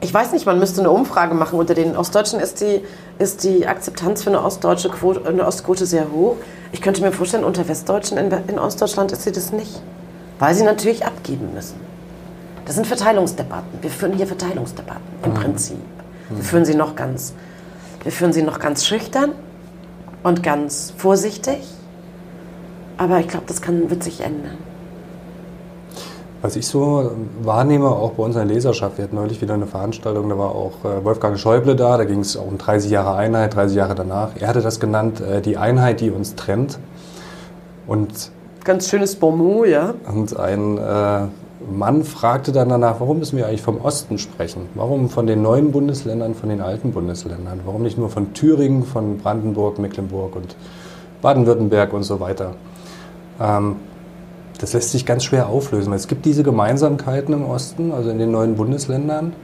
[0.00, 1.58] ich weiß nicht, man müsste eine Umfrage machen.
[1.58, 2.82] Unter den Ostdeutschen ist die,
[3.18, 6.36] ist die Akzeptanz für eine ostdeutsche Quote, eine Ostquote sehr hoch.
[6.72, 9.80] Ich könnte mir vorstellen, unter Westdeutschen in, in Ostdeutschland ist sie das nicht.
[10.38, 11.80] Weil sie natürlich abgeben müssen.
[12.66, 13.78] Das sind Verteilungsdebatten.
[13.80, 15.78] Wir führen hier Verteilungsdebatten im Prinzip.
[16.28, 17.32] Wir führen sie noch ganz,
[18.02, 19.32] wir führen sie noch ganz schüchtern
[20.24, 21.58] und ganz vorsichtig.
[22.96, 24.58] Aber ich glaube, das kann, wird sich ändern.
[26.46, 27.10] Was ich so
[27.42, 31.04] wahrnehme, auch bei unserer Leserschaft, wir hatten neulich wieder eine Veranstaltung, da war auch äh,
[31.04, 34.30] Wolfgang Schäuble da, da ging es auch um 30 Jahre Einheit, 30 Jahre danach.
[34.38, 36.78] Er hatte das genannt, äh, die Einheit, die uns trennt.
[37.88, 38.30] Und
[38.62, 39.94] Ganz schönes Bonmot, ja.
[40.06, 41.22] Und ein äh,
[41.68, 44.68] Mann fragte dann danach, warum müssen wir eigentlich vom Osten sprechen?
[44.76, 47.62] Warum von den neuen Bundesländern, von den alten Bundesländern?
[47.64, 50.54] Warum nicht nur von Thüringen, von Brandenburg, Mecklenburg und
[51.22, 52.52] Baden-Württemberg und so weiter?
[53.40, 53.74] Ähm,
[54.58, 58.18] das lässt sich ganz schwer auflösen, weil es gibt diese Gemeinsamkeiten im Osten, also in
[58.18, 59.34] den neuen Bundesländern.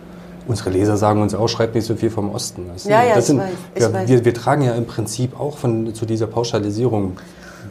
[0.49, 2.69] Unsere Leser sagen uns auch, schreibt nicht so viel vom Osten.
[2.73, 3.41] Das ja, ja, das sind,
[3.75, 7.17] ich weiß, ich wir, wir, tragen ja im Prinzip auch von, zu dieser Pauschalisierung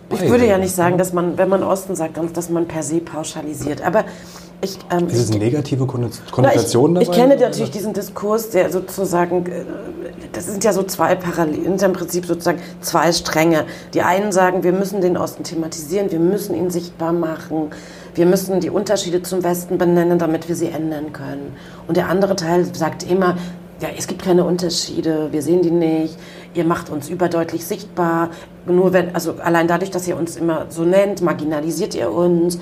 [0.09, 0.15] bei.
[0.15, 2.99] Ich würde ja nicht sagen, dass man, wenn man Osten sagt, dass man per se
[2.99, 3.81] pauschalisiert.
[3.81, 4.05] Aber
[4.61, 7.05] ich, ähm, ist es eine negative Konnotation dabei?
[7.05, 9.63] Ich kenne natürlich diesen Diskurs, der sozusagen, äh,
[10.33, 13.65] das sind ja so zwei Parallelen, im Prinzip sozusagen zwei Stränge.
[13.93, 17.71] Die einen sagen, wir müssen den Osten thematisieren, wir müssen ihn sichtbar machen,
[18.13, 21.55] wir müssen die Unterschiede zum Westen benennen, damit wir sie ändern können.
[21.87, 23.37] Und der andere Teil sagt immer,
[23.81, 26.17] ja, es gibt keine Unterschiede, wir sehen die nicht,
[26.53, 28.29] ihr macht uns überdeutlich sichtbar.
[28.65, 32.55] Nur wenn, also allein dadurch, dass ihr uns immer so nennt, marginalisiert ihr uns.
[32.55, 32.59] Äh,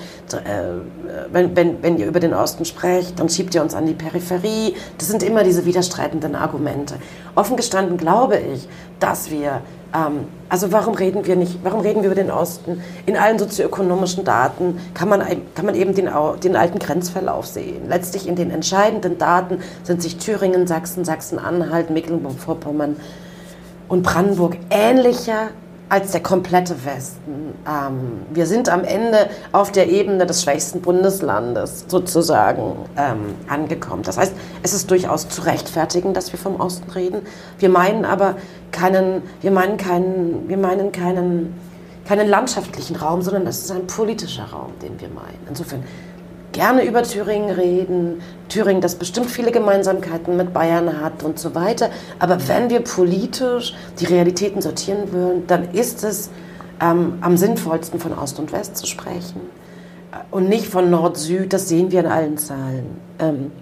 [1.32, 4.74] wenn, wenn, wenn ihr über den Osten sprecht, dann schiebt ihr uns an die Peripherie.
[4.98, 6.94] Das sind immer diese widerstreitenden Argumente.
[7.34, 9.60] Offen gestanden glaube ich, dass wir
[9.94, 12.82] ähm, also warum reden wir nicht, warum reden wir über den Osten?
[13.06, 15.22] In allen sozioökonomischen Daten kann man,
[15.54, 16.08] kann man eben den,
[16.42, 17.88] den alten Grenzverlauf sehen.
[17.88, 22.96] Letztlich in den entscheidenden Daten sind sich Thüringen, Sachsen, Sachsen-Anhalt, Mecklenburg-Vorpommern
[23.90, 25.48] und Brandenburg ähnlicher
[25.90, 27.54] als der komplette Westen.
[27.66, 34.04] Ähm, wir sind am Ende auf der Ebene des schwächsten Bundeslandes sozusagen ähm, angekommen.
[34.04, 37.22] Das heißt, es ist durchaus zu rechtfertigen, dass wir vom Osten reden.
[37.58, 38.36] Wir meinen aber
[38.70, 41.52] keinen, wir meinen keinen, wir meinen keinen,
[42.06, 45.40] keinen landschaftlichen Raum, sondern es ist ein politischer Raum, den wir meinen.
[45.48, 45.82] Insofern
[46.52, 48.22] gerne über Thüringen reden.
[48.48, 51.90] Thüringen, das bestimmt viele Gemeinsamkeiten mit Bayern hat und so weiter.
[52.18, 56.30] Aber wenn wir politisch die Realitäten sortieren wollen, dann ist es
[56.80, 59.40] ähm, am sinnvollsten von Ost und West zu sprechen
[60.30, 61.52] und nicht von Nord-Süd.
[61.52, 63.00] Das sehen wir in allen Zahlen.
[63.18, 63.52] Ähm,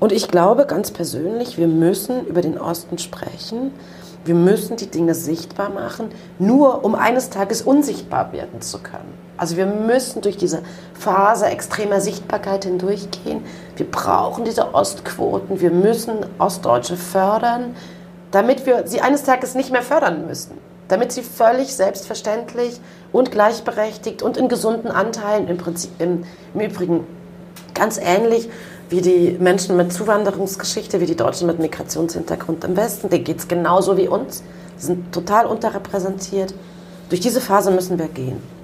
[0.00, 3.70] und ich glaube ganz persönlich, wir müssen über den Osten sprechen.
[4.24, 9.21] Wir müssen die Dinge sichtbar machen, nur um eines Tages unsichtbar werden zu können.
[9.42, 10.62] Also wir müssen durch diese
[10.94, 13.42] Phase extremer Sichtbarkeit hindurchgehen.
[13.74, 15.60] Wir brauchen diese Ostquoten.
[15.60, 17.74] Wir müssen Ostdeutsche fördern,
[18.30, 20.58] damit wir sie eines Tages nicht mehr fördern müssen.
[20.86, 26.22] Damit sie völlig selbstverständlich und gleichberechtigt und in gesunden Anteilen, im, Prinzip, im,
[26.54, 27.04] im Übrigen
[27.74, 28.48] ganz ähnlich
[28.90, 33.48] wie die Menschen mit Zuwanderungsgeschichte, wie die Deutschen mit Migrationshintergrund im Westen, denen geht es
[33.48, 34.44] genauso wie uns.
[34.76, 36.54] Sie sind total unterrepräsentiert.
[37.08, 38.61] Durch diese Phase müssen wir gehen.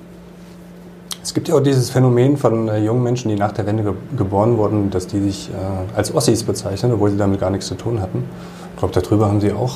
[1.29, 3.93] Es gibt ja auch dieses Phänomen von äh, jungen Menschen, die nach der Wende ge
[4.17, 7.75] geboren wurden, dass die sich äh, als Ossis bezeichnen, obwohl sie damit gar nichts zu
[7.75, 8.25] tun hatten.
[8.73, 9.75] Ich glaube, darüber haben sie auch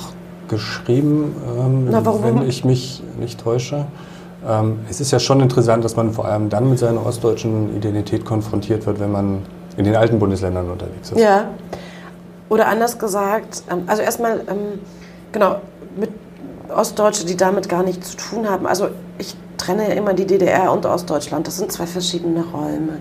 [0.48, 3.84] geschrieben, ähm, Na, wenn ich mich nicht täusche.
[4.48, 8.24] Ähm, es ist ja schon interessant, dass man vor allem dann mit seiner ostdeutschen Identität
[8.24, 9.42] konfrontiert wird, wenn man
[9.76, 11.20] in den alten Bundesländern unterwegs ist.
[11.20, 11.50] Ja.
[12.48, 14.80] Oder anders gesagt, ähm, also erstmal, ähm,
[15.32, 15.56] genau,
[15.98, 16.08] mit
[16.72, 18.66] Ostdeutsche, die damit gar nichts zu tun haben.
[18.66, 21.46] Also ich trenne ja immer die DDR und Ostdeutschland.
[21.46, 23.00] Das sind zwei verschiedene Räume.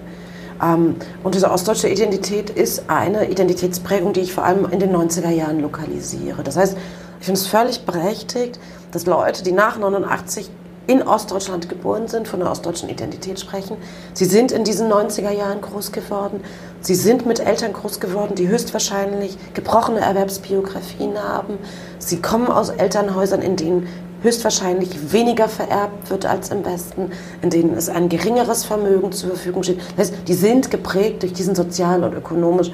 [0.62, 5.30] Ähm, und diese ostdeutsche Identität ist eine Identitätsprägung, die ich vor allem in den 90er
[5.30, 6.44] Jahren lokalisiere.
[6.44, 6.78] Das heißt,
[7.20, 8.60] ich finde es völlig berechtigt,
[8.92, 10.50] dass Leute, die nach 89
[10.92, 13.78] in Ostdeutschland geboren sind, von der ostdeutschen Identität sprechen.
[14.14, 16.42] Sie sind in diesen 90er Jahren groß geworden.
[16.82, 21.58] Sie sind mit Eltern groß geworden, die höchstwahrscheinlich gebrochene Erwerbsbiografien haben.
[22.00, 23.88] Sie kommen aus Elternhäusern, in denen
[24.22, 29.64] höchstwahrscheinlich weniger vererbt wird als im Westen, in denen es ein geringeres Vermögen zur Verfügung
[29.64, 29.80] steht.
[29.96, 32.72] Das heißt, die sind geprägt durch diesen sozial und ökonomisch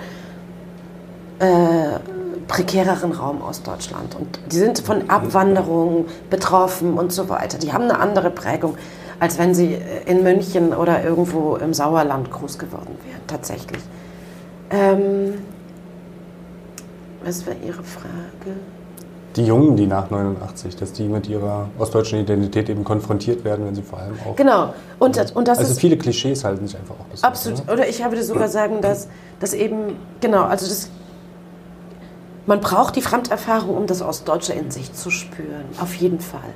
[1.40, 2.17] äh,
[2.48, 4.16] prekäreren Raum aus Deutschland.
[4.16, 7.58] Und die sind von Abwanderung betroffen und so weiter.
[7.58, 8.78] Die haben eine andere Prägung,
[9.20, 13.82] als wenn sie in München oder irgendwo im Sauerland groß geworden wären, tatsächlich.
[14.70, 15.36] Ähm,
[17.24, 18.56] was war Ihre Frage?
[19.38, 23.76] die Jungen, die nach 89, dass die mit ihrer ostdeutschen Identität eben konfrontiert werden, wenn
[23.76, 24.36] sie vor allem auch.
[24.36, 24.74] Genau.
[25.00, 27.62] Und, das, und das also viele Klischees halten sich einfach auch Absolut.
[27.64, 27.74] Oder?
[27.74, 29.08] oder ich würde sogar sagen, dass,
[29.40, 30.90] dass eben, genau, also das.
[32.48, 35.66] Man braucht die Fremderfahrung, um das Ostdeutsche in sich zu spüren.
[35.82, 36.54] Auf jeden Fall.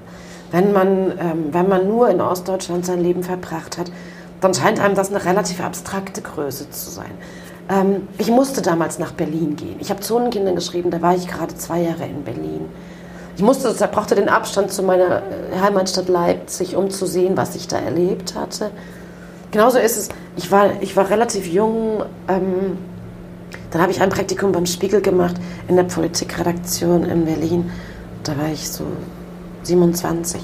[0.50, 3.92] Wenn man, ähm, wenn man nur in Ostdeutschland sein Leben verbracht hat,
[4.40, 7.12] dann scheint einem das eine relativ abstrakte Größe zu sein.
[7.70, 9.76] Ähm, ich musste damals nach Berlin gehen.
[9.80, 12.70] Ich habe Zonenkinder geschrieben, da war ich gerade zwei Jahre in Berlin.
[13.36, 17.56] ich musste, ich brauchte den Abstand zu meiner äh, Heimatstadt Leipzig, um zu sehen, was
[17.56, 18.72] ich da erlebt hatte.
[19.52, 22.78] Genauso ist es, ich war, ich war relativ jung, ähm,
[23.72, 25.36] dann habe ich ein Praktikum beim Spiegel gemacht
[25.68, 27.72] in der Politikredaktion in Berlin.
[28.24, 28.86] Da war ich so
[29.64, 30.42] 27.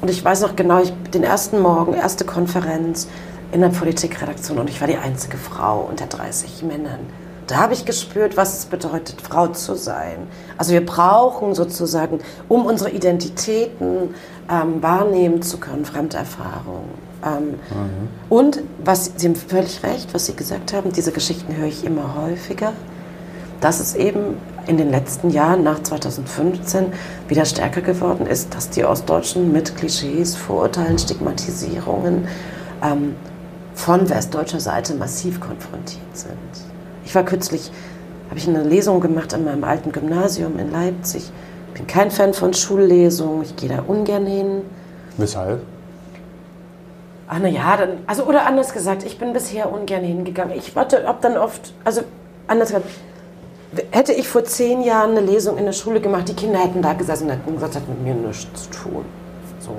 [0.00, 3.06] Und ich weiß noch genau, ich, den ersten Morgen, erste Konferenz
[3.52, 7.00] in der Politikredaktion und ich war die einzige Frau unter 30 Männern.
[7.46, 10.28] Da habe ich gespürt, was es bedeutet, Frau zu sein.
[10.56, 14.14] Also wir brauchen sozusagen, um unsere Identitäten
[14.48, 16.84] ähm, wahrnehmen zu können, Fremderfahrung.
[17.24, 18.08] Ähm, mhm.
[18.28, 22.14] Und was, Sie haben völlig recht, was Sie gesagt haben, diese Geschichten höre ich immer
[22.16, 22.72] häufiger,
[23.60, 26.92] dass es eben in den letzten Jahren nach 2015
[27.28, 32.28] wieder stärker geworden ist, dass die Ostdeutschen mit Klischees, Vorurteilen, Stigmatisierungen
[32.82, 33.16] ähm,
[33.74, 36.30] von westdeutscher Seite massiv konfrontiert sind.
[37.04, 37.70] Ich war kürzlich,
[38.28, 41.30] habe ich eine Lesung gemacht an meinem alten Gymnasium in Leipzig.
[41.74, 44.62] Bin kein Fan von Schullesungen, ich gehe da ungern hin.
[45.16, 45.62] Weshalb?
[47.32, 50.58] Ach na ja, dann, also oder anders gesagt, ich bin bisher ungern hingegangen.
[50.58, 52.00] Ich warte, ob dann oft, also
[52.48, 52.86] anders gesagt,
[53.92, 56.92] hätte ich vor zehn Jahren eine Lesung in der Schule gemacht, die Kinder hätten da
[56.92, 59.04] gesessen und hätten gesagt, das hat mit mir nichts zu tun.
[59.60, 59.70] So.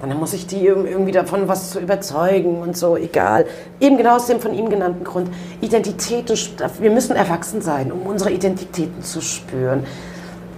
[0.00, 3.44] Dann muss ich die irgendwie davon was zu überzeugen und so, egal.
[3.80, 5.30] Eben genau aus dem von ihm genannten Grund.
[5.60, 6.38] Identitäten,
[6.78, 9.84] wir müssen erwachsen sein, um unsere Identitäten zu spüren.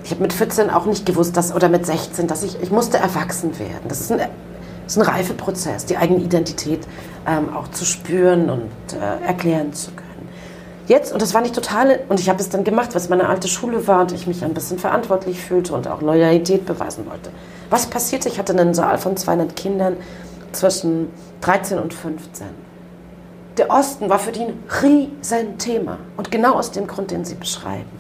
[0.05, 2.99] Ich habe mit 14 auch nicht gewusst, dass, oder mit 16, dass ich, ich musste
[2.99, 3.89] erwachsen werden.
[3.89, 4.21] Das ist ein,
[4.87, 6.87] ist ein Reifeprozess, die eigene Identität
[7.27, 10.29] ähm, auch zu spüren und äh, erklären zu können.
[10.89, 13.47] Jetzt, und das war nicht total, und ich habe es dann gemacht, was meine alte
[13.49, 17.31] Schule war und ich mich ein bisschen verantwortlich fühlte und auch Loyalität beweisen wollte.
[17.71, 18.29] Was passierte?
[18.29, 19.97] Ich hatte einen Saal von 200 Kindern
[20.51, 21.09] zwischen
[21.41, 22.47] 13 und 15.
[23.57, 25.99] Der Osten war für die ein Riesenthema.
[26.17, 27.91] Und genau aus dem Grund, den Sie beschreiben.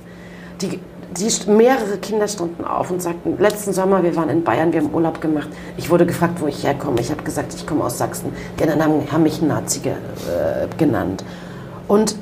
[0.60, 0.80] Die,
[1.16, 4.92] die, mehrere Kinder standen auf und sagten, letzten Sommer, wir waren in Bayern, wir haben
[4.92, 5.48] Urlaub gemacht.
[5.76, 7.00] Ich wurde gefragt, wo ich herkomme.
[7.00, 8.32] Ich habe gesagt, ich komme aus Sachsen.
[8.58, 11.24] Die anderen haben, haben mich Nazi ge, äh, genannt.
[11.88, 12.16] Und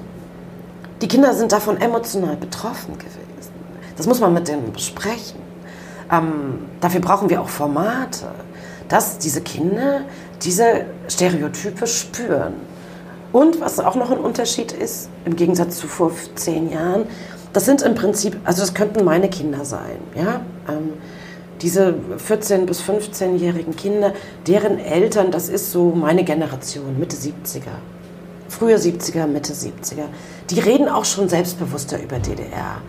[1.03, 3.21] die Kinder sind davon emotional betroffen gewesen.
[3.97, 5.41] Das muss man mit denen besprechen.
[6.11, 8.27] Ähm, dafür brauchen wir auch Formate,
[8.89, 10.03] dass diese Kinder
[10.43, 12.55] diese Stereotype spüren.
[13.33, 17.05] Und was auch noch ein Unterschied ist, im Gegensatz zu vor zehn Jahren,
[17.53, 20.41] das sind im Prinzip, also das könnten meine Kinder sein, ja.
[20.69, 20.95] Ähm,
[21.63, 21.95] diese
[22.27, 24.15] 14- bis 15-jährigen Kinder,
[24.47, 27.77] deren Eltern, das ist so meine Generation, Mitte 70er,
[28.49, 30.05] frühe 70er, Mitte 70er,
[30.49, 32.81] die reden auch schon selbstbewusster über DDR.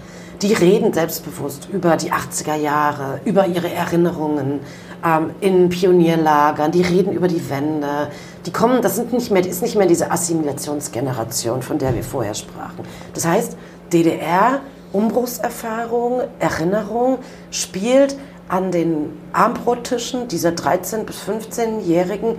[0.42, 4.62] Die reden selbstbewusst über die 80er Jahre, über ihre Erinnerungen
[5.06, 8.08] ähm, in Pionierlagern, die reden über die Wende.
[8.46, 12.34] Die kommen, das sind nicht mehr, ist nicht mehr diese Assimilationsgeneration, von der wir vorher
[12.34, 12.80] sprachen.
[13.14, 13.56] Das heißt,
[13.92, 14.62] DDR,
[14.94, 18.18] Umbruchserfahrung, Erinnerung spielt
[18.50, 22.36] an den Armbrottischen dieser 13- bis 15-Jährigen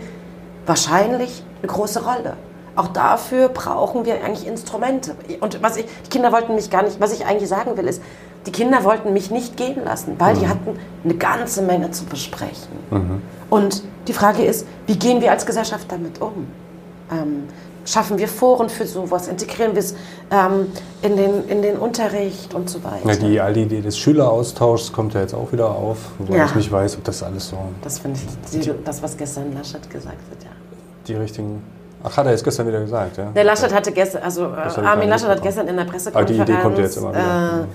[0.66, 2.36] wahrscheinlich eine große Rolle.
[2.76, 5.14] Auch dafür brauchen wir eigentlich Instrumente.
[5.40, 8.02] Und was ich, die Kinder wollten mich gar nicht, was ich eigentlich sagen will, ist,
[8.46, 10.40] die Kinder wollten mich nicht gehen lassen, weil mhm.
[10.40, 12.72] die hatten eine ganze Menge zu besprechen.
[12.90, 13.22] Mhm.
[13.50, 16.46] Und die Frage ist, wie gehen wir als Gesellschaft damit um?
[17.10, 17.44] Ähm,
[17.84, 19.28] schaffen wir Foren für sowas?
[19.28, 19.94] Integrieren wir es
[20.30, 20.68] ähm,
[21.02, 23.06] in, den, in den Unterricht und so weiter?
[23.06, 26.44] Ja, die alte Idee des Schüleraustauschs kommt ja jetzt auch wieder auf, wobei ja.
[26.46, 27.58] ich nicht weiß, ob das alles so...
[27.82, 28.20] Das finde
[28.52, 30.50] ich, die, das, was gestern Laschet gesagt hat, ja.
[31.06, 31.62] Die richtigen
[32.04, 33.26] Ach, hat er jetzt gestern wieder gesagt, ja?
[33.26, 36.52] Der Laschet hatte gestern, also äh, Armin Laschet hat gestern in der Pressekonferenz, Aber die
[36.52, 37.62] Idee kommt jetzt immer wieder.
[37.62, 37.66] Äh,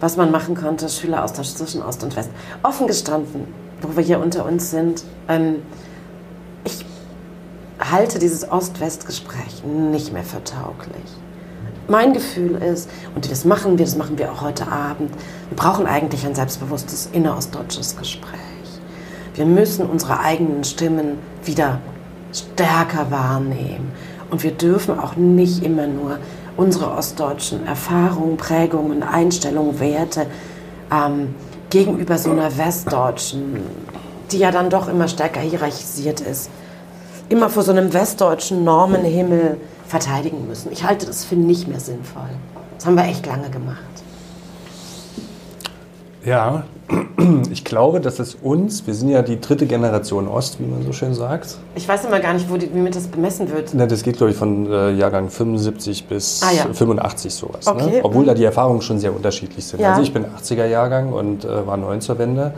[0.00, 2.30] was man machen konnte, Schüleraustausch zwischen Ost und West.
[2.62, 3.46] Offen gestanden,
[3.80, 5.62] wo wir hier unter uns sind, ähm,
[6.64, 6.84] ich
[7.90, 11.10] halte dieses Ost-West-Gespräch nicht mehr für tauglich.
[11.88, 15.10] Mein Gefühl ist, und das machen wir, das machen wir auch heute Abend,
[15.48, 18.38] wir brauchen eigentlich ein selbstbewusstes innerostdeutsches Gespräch.
[19.34, 21.80] Wir müssen unsere eigenen Stimmen wieder
[22.32, 23.92] stärker wahrnehmen.
[24.30, 26.18] Und wir dürfen auch nicht immer nur
[26.56, 30.26] unsere ostdeutschen Erfahrungen, Prägungen, Einstellungen, Werte
[30.90, 31.34] ähm,
[31.70, 33.60] gegenüber so einer westdeutschen,
[34.30, 36.50] die ja dann doch immer stärker hierarchisiert ist,
[37.32, 39.56] immer vor so einem westdeutschen Normenhimmel
[39.88, 40.70] verteidigen müssen.
[40.70, 42.28] Ich halte das für nicht mehr sinnvoll.
[42.76, 43.78] Das haben wir echt lange gemacht.
[46.24, 46.64] Ja,
[47.50, 50.92] ich glaube, dass es uns, wir sind ja die dritte Generation Ost, wie man so
[50.92, 51.56] schön sagt.
[51.74, 53.70] Ich weiß immer gar nicht, wo die, wie mir das bemessen wird.
[53.72, 56.72] Na, das geht, glaube ich, von äh, Jahrgang 75 bis ah, ja.
[56.72, 57.66] 85 sowas.
[57.66, 57.72] Ne?
[57.72, 57.90] Okay.
[57.96, 58.00] Ne?
[58.02, 59.80] Obwohl da die Erfahrungen schon sehr unterschiedlich sind.
[59.80, 59.92] Ja.
[59.92, 62.52] Also ich bin 80er Jahrgang und äh, war neun zur Wende.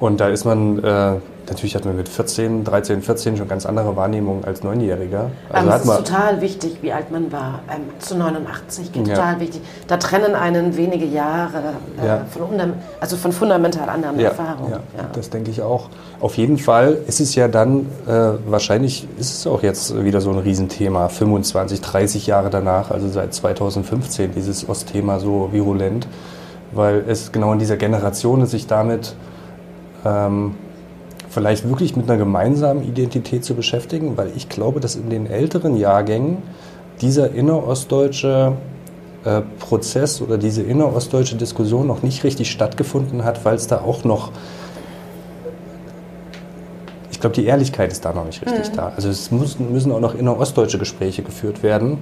[0.00, 1.16] Und da ist man, äh,
[1.48, 5.30] natürlich hat man mit 14, 13, 14 schon ganz andere Wahrnehmungen als Neunjähriger.
[5.50, 7.60] Also ähm, es ist total wichtig, wie alt man war.
[7.70, 9.02] Ähm, zu 89, ja.
[9.02, 9.60] total wichtig.
[9.86, 12.26] Da trennen einen wenige Jahre äh, ja.
[12.30, 14.28] von, also von fundamental anderen ja.
[14.28, 14.72] Erfahrungen.
[14.72, 15.04] Ja.
[15.12, 15.88] das denke ich auch.
[16.20, 18.12] Auf jeden Fall ist es ja dann, äh,
[18.46, 23.34] wahrscheinlich ist es auch jetzt wieder so ein Riesenthema, 25, 30 Jahre danach, also seit
[23.34, 26.06] 2015, dieses Ostthema so virulent,
[26.72, 29.14] weil es genau in dieser Generation sich damit...
[30.04, 30.54] Ähm,
[31.32, 35.76] vielleicht wirklich mit einer gemeinsamen Identität zu beschäftigen, weil ich glaube, dass in den älteren
[35.76, 36.38] Jahrgängen
[37.00, 38.52] dieser innerostdeutsche
[39.24, 44.04] äh, Prozess oder diese innerostdeutsche Diskussion noch nicht richtig stattgefunden hat, weil es da auch
[44.04, 44.30] noch,
[47.10, 48.76] ich glaube, die Ehrlichkeit ist da noch nicht richtig mhm.
[48.76, 48.92] da.
[48.94, 51.98] Also es müssen, müssen auch noch innerostdeutsche Gespräche geführt werden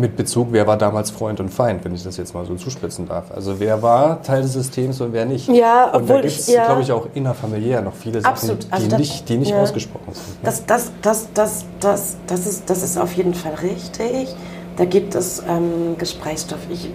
[0.00, 3.06] mit Bezug, wer war damals Freund und Feind, wenn ich das jetzt mal so zuspitzen
[3.06, 3.30] darf.
[3.34, 5.48] Also wer war Teil des Systems und wer nicht.
[5.48, 6.66] Ja, obwohl und da gibt es, ja.
[6.66, 8.62] glaube ich, auch innerfamiliär noch viele Absolut.
[8.62, 9.62] Sachen, die also nicht, die nicht ja.
[9.62, 10.26] ausgesprochen sind.
[10.26, 10.38] Ne?
[10.42, 14.34] Das, das, das, das, das, das, ist, das ist auf jeden Fall richtig.
[14.76, 16.60] Da gibt es ähm, Gesprächsstoff.
[16.70, 16.90] Ich,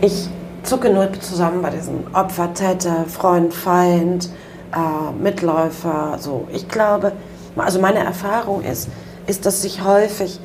[0.00, 0.28] ich
[0.64, 4.28] zucke nur zusammen bei diesen Opfer, Täter, Freund, Feind,
[4.74, 6.18] äh, Mitläufer.
[6.18, 6.48] So.
[6.52, 7.12] Ich glaube,
[7.56, 8.88] also meine Erfahrung ist,
[9.26, 10.40] ist, dass sich häufig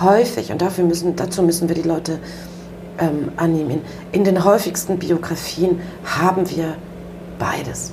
[0.00, 2.18] häufig, und dafür müssen, dazu müssen wir die Leute
[2.98, 3.80] ähm, annehmen,
[4.12, 6.76] in den häufigsten Biografien haben wir
[7.38, 7.92] beides.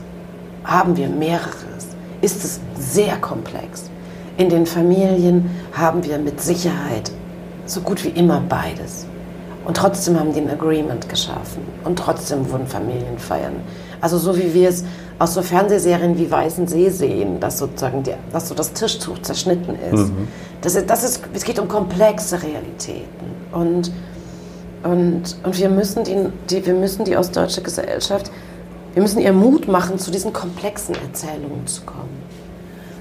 [0.63, 1.87] Haben wir mehreres.
[2.21, 3.89] Ist es sehr komplex.
[4.37, 7.11] In den Familien haben wir mit Sicherheit
[7.65, 9.05] so gut wie immer beides.
[9.65, 11.61] Und trotzdem haben die ein Agreement geschaffen.
[11.83, 13.55] Und trotzdem wurden Familien feiern.
[14.01, 14.83] Also so wie wir es
[15.19, 19.75] aus so Fernsehserien wie Weißen See sehen, dass sozusagen der, dass so das Tischtuch zerschnitten
[19.75, 20.09] ist.
[20.09, 20.27] Mhm.
[20.61, 21.21] Das ist, das ist.
[21.33, 23.07] Es geht um komplexe Realitäten.
[23.51, 23.91] Und,
[24.83, 28.31] und, und wir, müssen die, die, wir müssen die ostdeutsche Gesellschaft,
[28.93, 32.19] wir müssen ihr Mut machen, zu diesen komplexen Erzählungen zu kommen.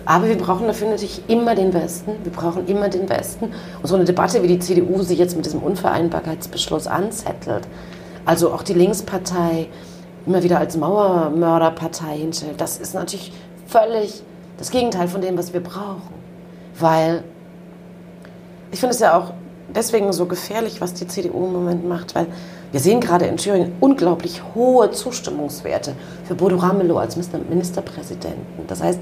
[0.04, 2.12] Aber wir brauchen dafür natürlich immer den Westen.
[2.22, 3.52] Wir brauchen immer den Westen.
[3.82, 7.68] Und so eine Debatte, wie die CDU sich jetzt mit diesem Unvereinbarkeitsbeschluss anzettelt,
[8.24, 9.68] also auch die Linkspartei,
[10.24, 13.32] immer wieder als Mauermörderpartei hinstellt, das ist natürlich
[13.66, 14.22] völlig
[14.56, 16.14] das Gegenteil von dem, was wir brauchen.
[16.78, 17.22] Weil
[18.70, 19.32] ich finde es ja auch
[19.74, 22.26] deswegen so gefährlich, was die CDU im Moment macht, weil
[22.72, 25.94] wir sehen gerade in Thüringen unglaublich hohe Zustimmungswerte
[26.26, 28.66] für Bodo Ramelow als Ministerpräsidenten.
[28.66, 29.00] Das heißt,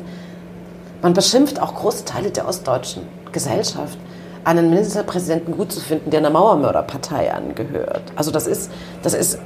[1.03, 3.03] man beschimpft auch große Teile der ostdeutschen
[3.33, 3.99] Gesellschaft,
[4.45, 8.05] einen Ministerpräsidenten gut zu finden, der einer Mauermörderpartei angehört.
[8.15, 8.71] Also das ist,
[9.03, 9.39] das ist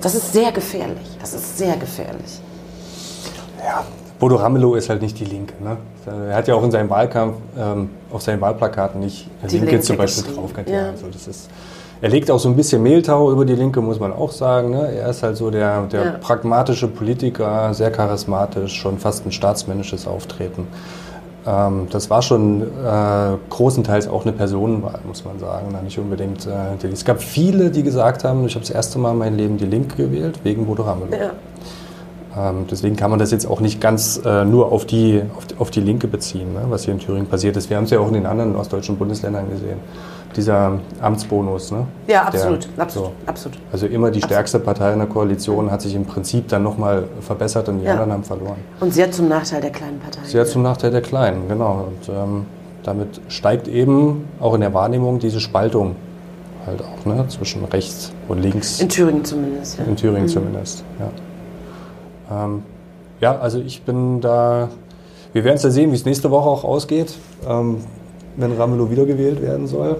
[0.00, 1.06] das ist sehr gefährlich.
[1.20, 2.40] Das ist sehr gefährlich.
[3.58, 3.84] Ja,
[4.18, 5.54] Bodo Ramelow ist halt nicht die Linke.
[5.62, 5.76] Ne?
[6.28, 9.80] Er hat ja auch in seinem Wahlkampf ähm, auf seinen Wahlplakaten nicht die Linke, Linke
[9.82, 10.50] zum Beispiel drauf.
[10.66, 10.90] Ja.
[10.90, 11.50] Also das ist,
[12.00, 14.70] er legt auch so ein bisschen Mehltau über die Linke, muss man auch sagen.
[14.70, 14.92] Ne?
[14.94, 16.10] Er ist halt so der, der ja.
[16.20, 20.68] pragmatische Politiker, sehr charismatisch, schon fast ein staatsmännisches Auftreten.
[21.46, 25.76] Ähm, das war schon äh, großenteils auch eine Personenwahl, muss man sagen.
[25.82, 26.46] Nicht unbedingt.
[26.46, 29.56] Äh, es gab viele, die gesagt haben, ich habe das erste Mal in meinem Leben
[29.58, 31.14] die Linke gewählt, wegen Bodo Ramelow.
[31.14, 31.32] Ja.
[32.36, 35.70] Ähm, deswegen kann man das jetzt auch nicht ganz äh, nur auf die, auf, auf
[35.70, 37.70] die Linke beziehen, ne, was hier in Thüringen passiert ist.
[37.70, 39.78] Wir haben es ja auch in den anderen ostdeutschen Bundesländern gesehen
[40.36, 41.70] dieser Amtsbonus.
[41.72, 41.86] Ne?
[42.06, 42.68] Ja, absolut.
[42.76, 43.12] Der, absolut, so.
[43.26, 43.58] absolut.
[43.72, 44.78] Also immer die stärkste absolut.
[44.78, 47.92] Partei in der Koalition hat sich im Prinzip dann nochmal verbessert und die ja.
[47.92, 48.56] anderen haben verloren.
[48.80, 50.20] Und sehr zum Nachteil der kleinen Partei.
[50.24, 51.88] Sehr zum Nachteil der Kleinen, genau.
[51.88, 52.46] Und ähm,
[52.82, 55.96] damit steigt eben auch in der Wahrnehmung diese Spaltung
[56.66, 58.80] halt auch ne, zwischen rechts und links.
[58.80, 59.78] In Thüringen zumindest.
[59.78, 59.84] Ja.
[59.84, 60.28] In Thüringen mhm.
[60.28, 61.10] zumindest, ja.
[62.30, 62.62] Ähm,
[63.20, 64.68] ja, also ich bin da,
[65.32, 67.14] wir werden es ja sehen, wie es nächste Woche auch ausgeht,
[67.48, 67.78] ähm,
[68.36, 69.96] wenn Ramelow wiedergewählt werden soll.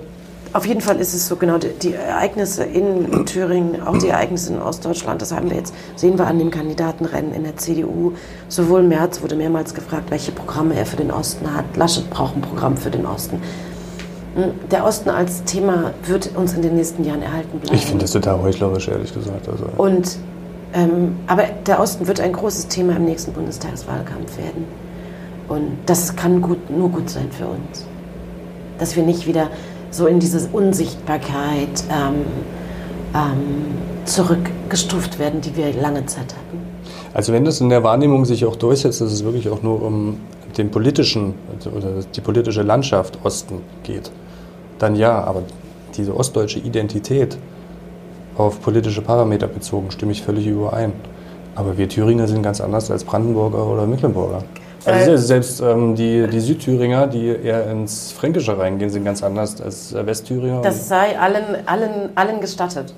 [0.54, 4.52] Auf jeden Fall ist es so, genau, die, die Ereignisse in Thüringen, auch die Ereignisse
[4.52, 8.12] in Ostdeutschland, das haben wir jetzt, sehen wir an dem Kandidatenrennen in der CDU.
[8.48, 11.64] Sowohl Merz wurde mehrmals gefragt, welche Programme er für den Osten hat.
[11.76, 13.40] Laschet braucht ein Programm für den Osten.
[14.36, 17.74] Hm, der Osten als Thema wird uns in den nächsten Jahren erhalten bleiben.
[17.74, 19.48] Ich finde das total heuchlerisch, ehrlich gesagt.
[19.48, 19.64] Also.
[19.76, 20.18] Und,
[20.74, 24.64] ähm, aber der Osten wird ein großes Thema im nächsten Bundestagswahlkampf werden.
[25.48, 27.86] Und das kann gut, nur gut sein für uns.
[28.78, 29.50] Dass wir nicht wieder
[29.90, 32.24] so in diese Unsichtbarkeit ähm,
[33.14, 33.66] ähm,
[34.04, 36.58] zurückgestuft werden, die wir lange Zeit hatten.
[37.12, 40.18] Also wenn das in der Wahrnehmung sich auch durchsetzt, dass es wirklich auch nur um
[40.58, 41.34] den politischen
[41.64, 44.10] oder die politische Landschaft Osten geht,
[44.80, 45.42] dann ja, aber
[45.96, 47.38] diese ostdeutsche Identität
[48.36, 50.92] auf politische Parameter bezogen, stimme ich völlig überein.
[51.54, 54.42] Aber wir Thüringer sind ganz anders als Brandenburger oder Mecklenburger.
[54.86, 59.94] Also selbst ähm, die, die Südthüringer, die eher ins Fränkische reingehen, sind ganz anders als
[59.94, 60.60] Westthüringer.
[60.60, 62.92] Das sei allen, allen, allen gestattet.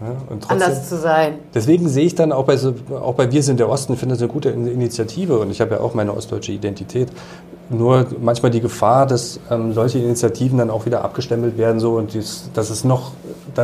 [0.00, 0.16] Ja,
[0.48, 1.34] anders zu sein.
[1.54, 2.56] Deswegen sehe ich dann auch bei,
[2.90, 5.80] auch bei Wir sind der Osten, finde das eine gute Initiative und ich habe ja
[5.80, 7.08] auch meine ostdeutsche Identität.
[7.72, 12.12] Nur manchmal die Gefahr, dass ähm, solche Initiativen dann auch wieder abgestempelt werden so und
[12.12, 13.12] dies, dass es noch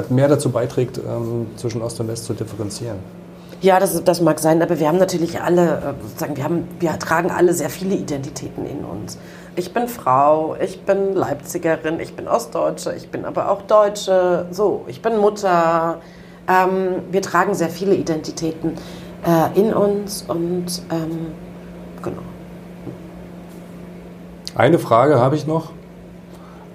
[0.08, 2.96] mehr dazu beiträgt, ähm, zwischen Ost und West zu differenzieren.
[3.60, 7.30] Ja, das, das mag sein, aber wir haben natürlich alle, äh, wir, haben, wir tragen
[7.30, 9.18] alle sehr viele Identitäten in uns.
[9.56, 14.84] Ich bin Frau, ich bin Leipzigerin, ich bin Ostdeutsche, ich bin aber auch Deutsche, so,
[14.86, 15.98] ich bin Mutter.
[16.48, 18.74] Ähm, wir tragen sehr viele Identitäten
[19.26, 21.32] äh, in uns und ähm,
[22.00, 22.22] genau.
[24.58, 25.70] Eine Frage habe ich noch.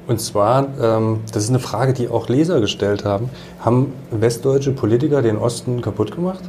[0.08, 3.30] Und zwar, ähm, das ist eine Frage, die auch Leser gestellt haben.
[3.60, 6.44] Haben westdeutsche Politiker den Osten kaputt gemacht?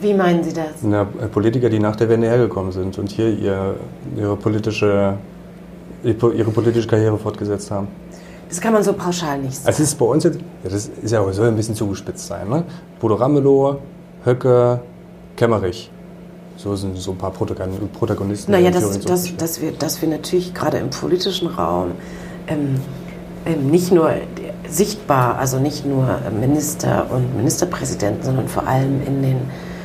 [0.00, 0.82] Wie meinen Sie das?
[0.82, 3.74] Na, Politiker, die nach der Wende hergekommen sind und hier ihr,
[4.16, 5.14] ihre, politische,
[6.04, 7.88] ihre politische Karriere fortgesetzt haben.
[8.48, 9.66] Das kann man so pauschal nicht sagen.
[9.66, 12.62] Also ist bei uns jetzt, ja, das ist ja, soll ein bisschen zugespitzt sein, ne?
[13.00, 13.78] Bodo Ramelow,
[14.24, 14.80] Höcke,
[15.34, 15.90] Kemmerich.
[16.56, 18.52] So sind so ein paar Protagonisten.
[18.52, 21.92] Naja, das, das, dass, wir, dass wir natürlich gerade im politischen Raum
[22.46, 22.80] ähm,
[23.44, 24.12] ähm, nicht nur
[24.68, 29.36] sichtbar, also nicht nur Minister und Ministerpräsidenten, sondern vor allem in den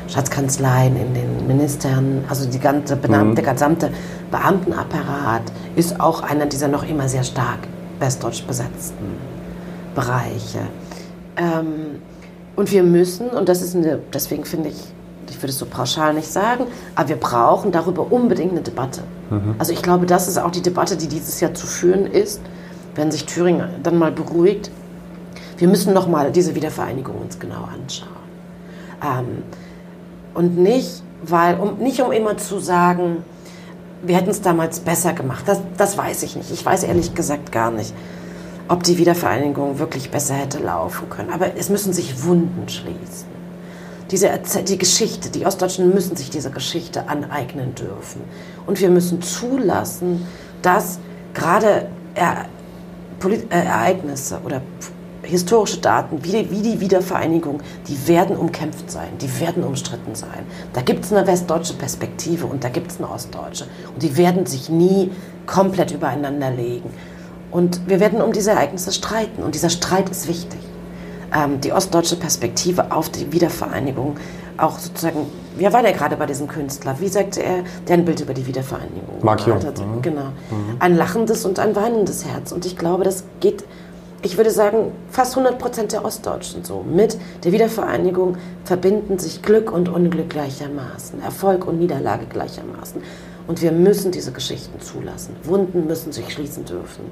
[0.07, 3.36] Schatzkanzleien, in den Ministern, also die ganze, mhm.
[3.36, 3.91] der gesamte
[4.32, 5.43] Beamtenapparat
[5.76, 7.59] ist auch einer dieser noch immer sehr stark
[7.99, 9.05] westdeutsch besetzten
[9.93, 10.59] Bereiche.
[11.38, 12.01] Ähm,
[12.55, 14.93] und wir müssen, und das ist eine, deswegen finde ich,
[15.41, 19.01] ich würde es so pauschal nicht sagen, aber wir brauchen darüber unbedingt eine Debatte.
[19.31, 19.55] Mhm.
[19.57, 22.41] Also ich glaube, das ist auch die Debatte, die dieses Jahr zu führen ist,
[22.93, 24.69] wenn sich Thüringen dann mal beruhigt.
[25.57, 28.09] Wir müssen nochmal diese Wiedervereinigung uns genau anschauen.
[29.03, 29.41] Ähm,
[30.35, 33.23] und nicht, weil, um, nicht um immer zu sagen,
[34.03, 35.45] wir hätten es damals besser gemacht.
[35.47, 36.51] Das, das weiß ich nicht.
[36.51, 37.95] Ich weiß ehrlich gesagt gar nicht,
[38.67, 41.31] ob die Wiedervereinigung wirklich besser hätte laufen können.
[41.31, 43.40] Aber es müssen sich Wunden schließen.
[44.12, 44.30] Diese
[44.68, 48.22] die Geschichte, die Ostdeutschen müssen sich diese Geschichte aneignen dürfen.
[48.68, 50.28] Und wir müssen zulassen,
[50.62, 50.99] dass
[51.34, 52.45] gerade er,
[53.24, 54.62] äh, Ereignisse oder
[55.24, 60.45] historische Daten wie die, wie die Wiedervereinigung, die werden umkämpft sein, die werden umstritten sein.
[60.74, 63.66] Da gibt es eine westdeutsche Perspektive und da gibt es eine ostdeutsche.
[63.93, 65.12] Und die werden sich nie
[65.45, 66.91] komplett übereinander legen.
[67.51, 70.59] Und wir werden um diese Ereignisse streiten und dieser Streit ist wichtig.
[71.34, 74.17] Ähm, die ostdeutsche Perspektive auf die Wiedervereinigung,
[74.57, 75.27] auch sozusagen,
[75.57, 78.45] wir waren ja gerade bei diesem Künstler, wie sagte er, der ein Bild über die
[78.45, 79.57] Wiedervereinigung Mark Jung.
[79.57, 80.01] Mhm.
[80.01, 80.21] Genau.
[80.21, 80.75] Mhm.
[80.79, 82.51] Ein lachendes und ein weinendes Herz.
[82.51, 83.63] Und ich glaube, das geht
[84.23, 86.84] ich würde sagen, fast 100 Prozent der Ostdeutschen so.
[86.84, 93.01] Mit der Wiedervereinigung verbinden sich Glück und Unglück gleichermaßen, Erfolg und Niederlage gleichermaßen.
[93.47, 95.36] Und wir müssen diese Geschichten zulassen.
[95.43, 97.05] Wunden müssen sich schließen dürfen,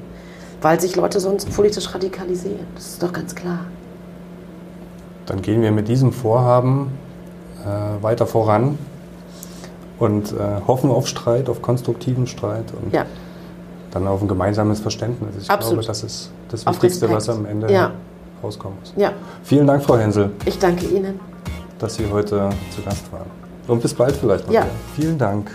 [0.61, 2.67] weil sich Leute sonst politisch radikalisieren.
[2.75, 3.65] Das ist doch ganz klar.
[5.29, 6.91] Dann gehen wir mit diesem Vorhaben
[7.63, 8.77] äh, weiter voran
[9.97, 10.35] und äh,
[10.67, 12.73] hoffen auf Streit, auf konstruktiven Streit.
[12.73, 13.05] Und ja
[13.91, 15.43] dann auf ein gemeinsames Verständnis.
[15.43, 15.79] Ich Absolut.
[15.79, 17.91] glaube, das ist das Wichtigste, was am Ende ja.
[18.43, 18.93] rauskommt.
[18.95, 19.13] Ja.
[19.43, 20.31] Vielen Dank, Frau Hensel.
[20.45, 21.19] Ich danke Ihnen.
[21.77, 23.29] Dass Sie heute zu Gast waren.
[23.67, 24.53] Und bis bald vielleicht mal.
[24.53, 24.65] Ja.
[24.95, 25.51] Vielen Dank.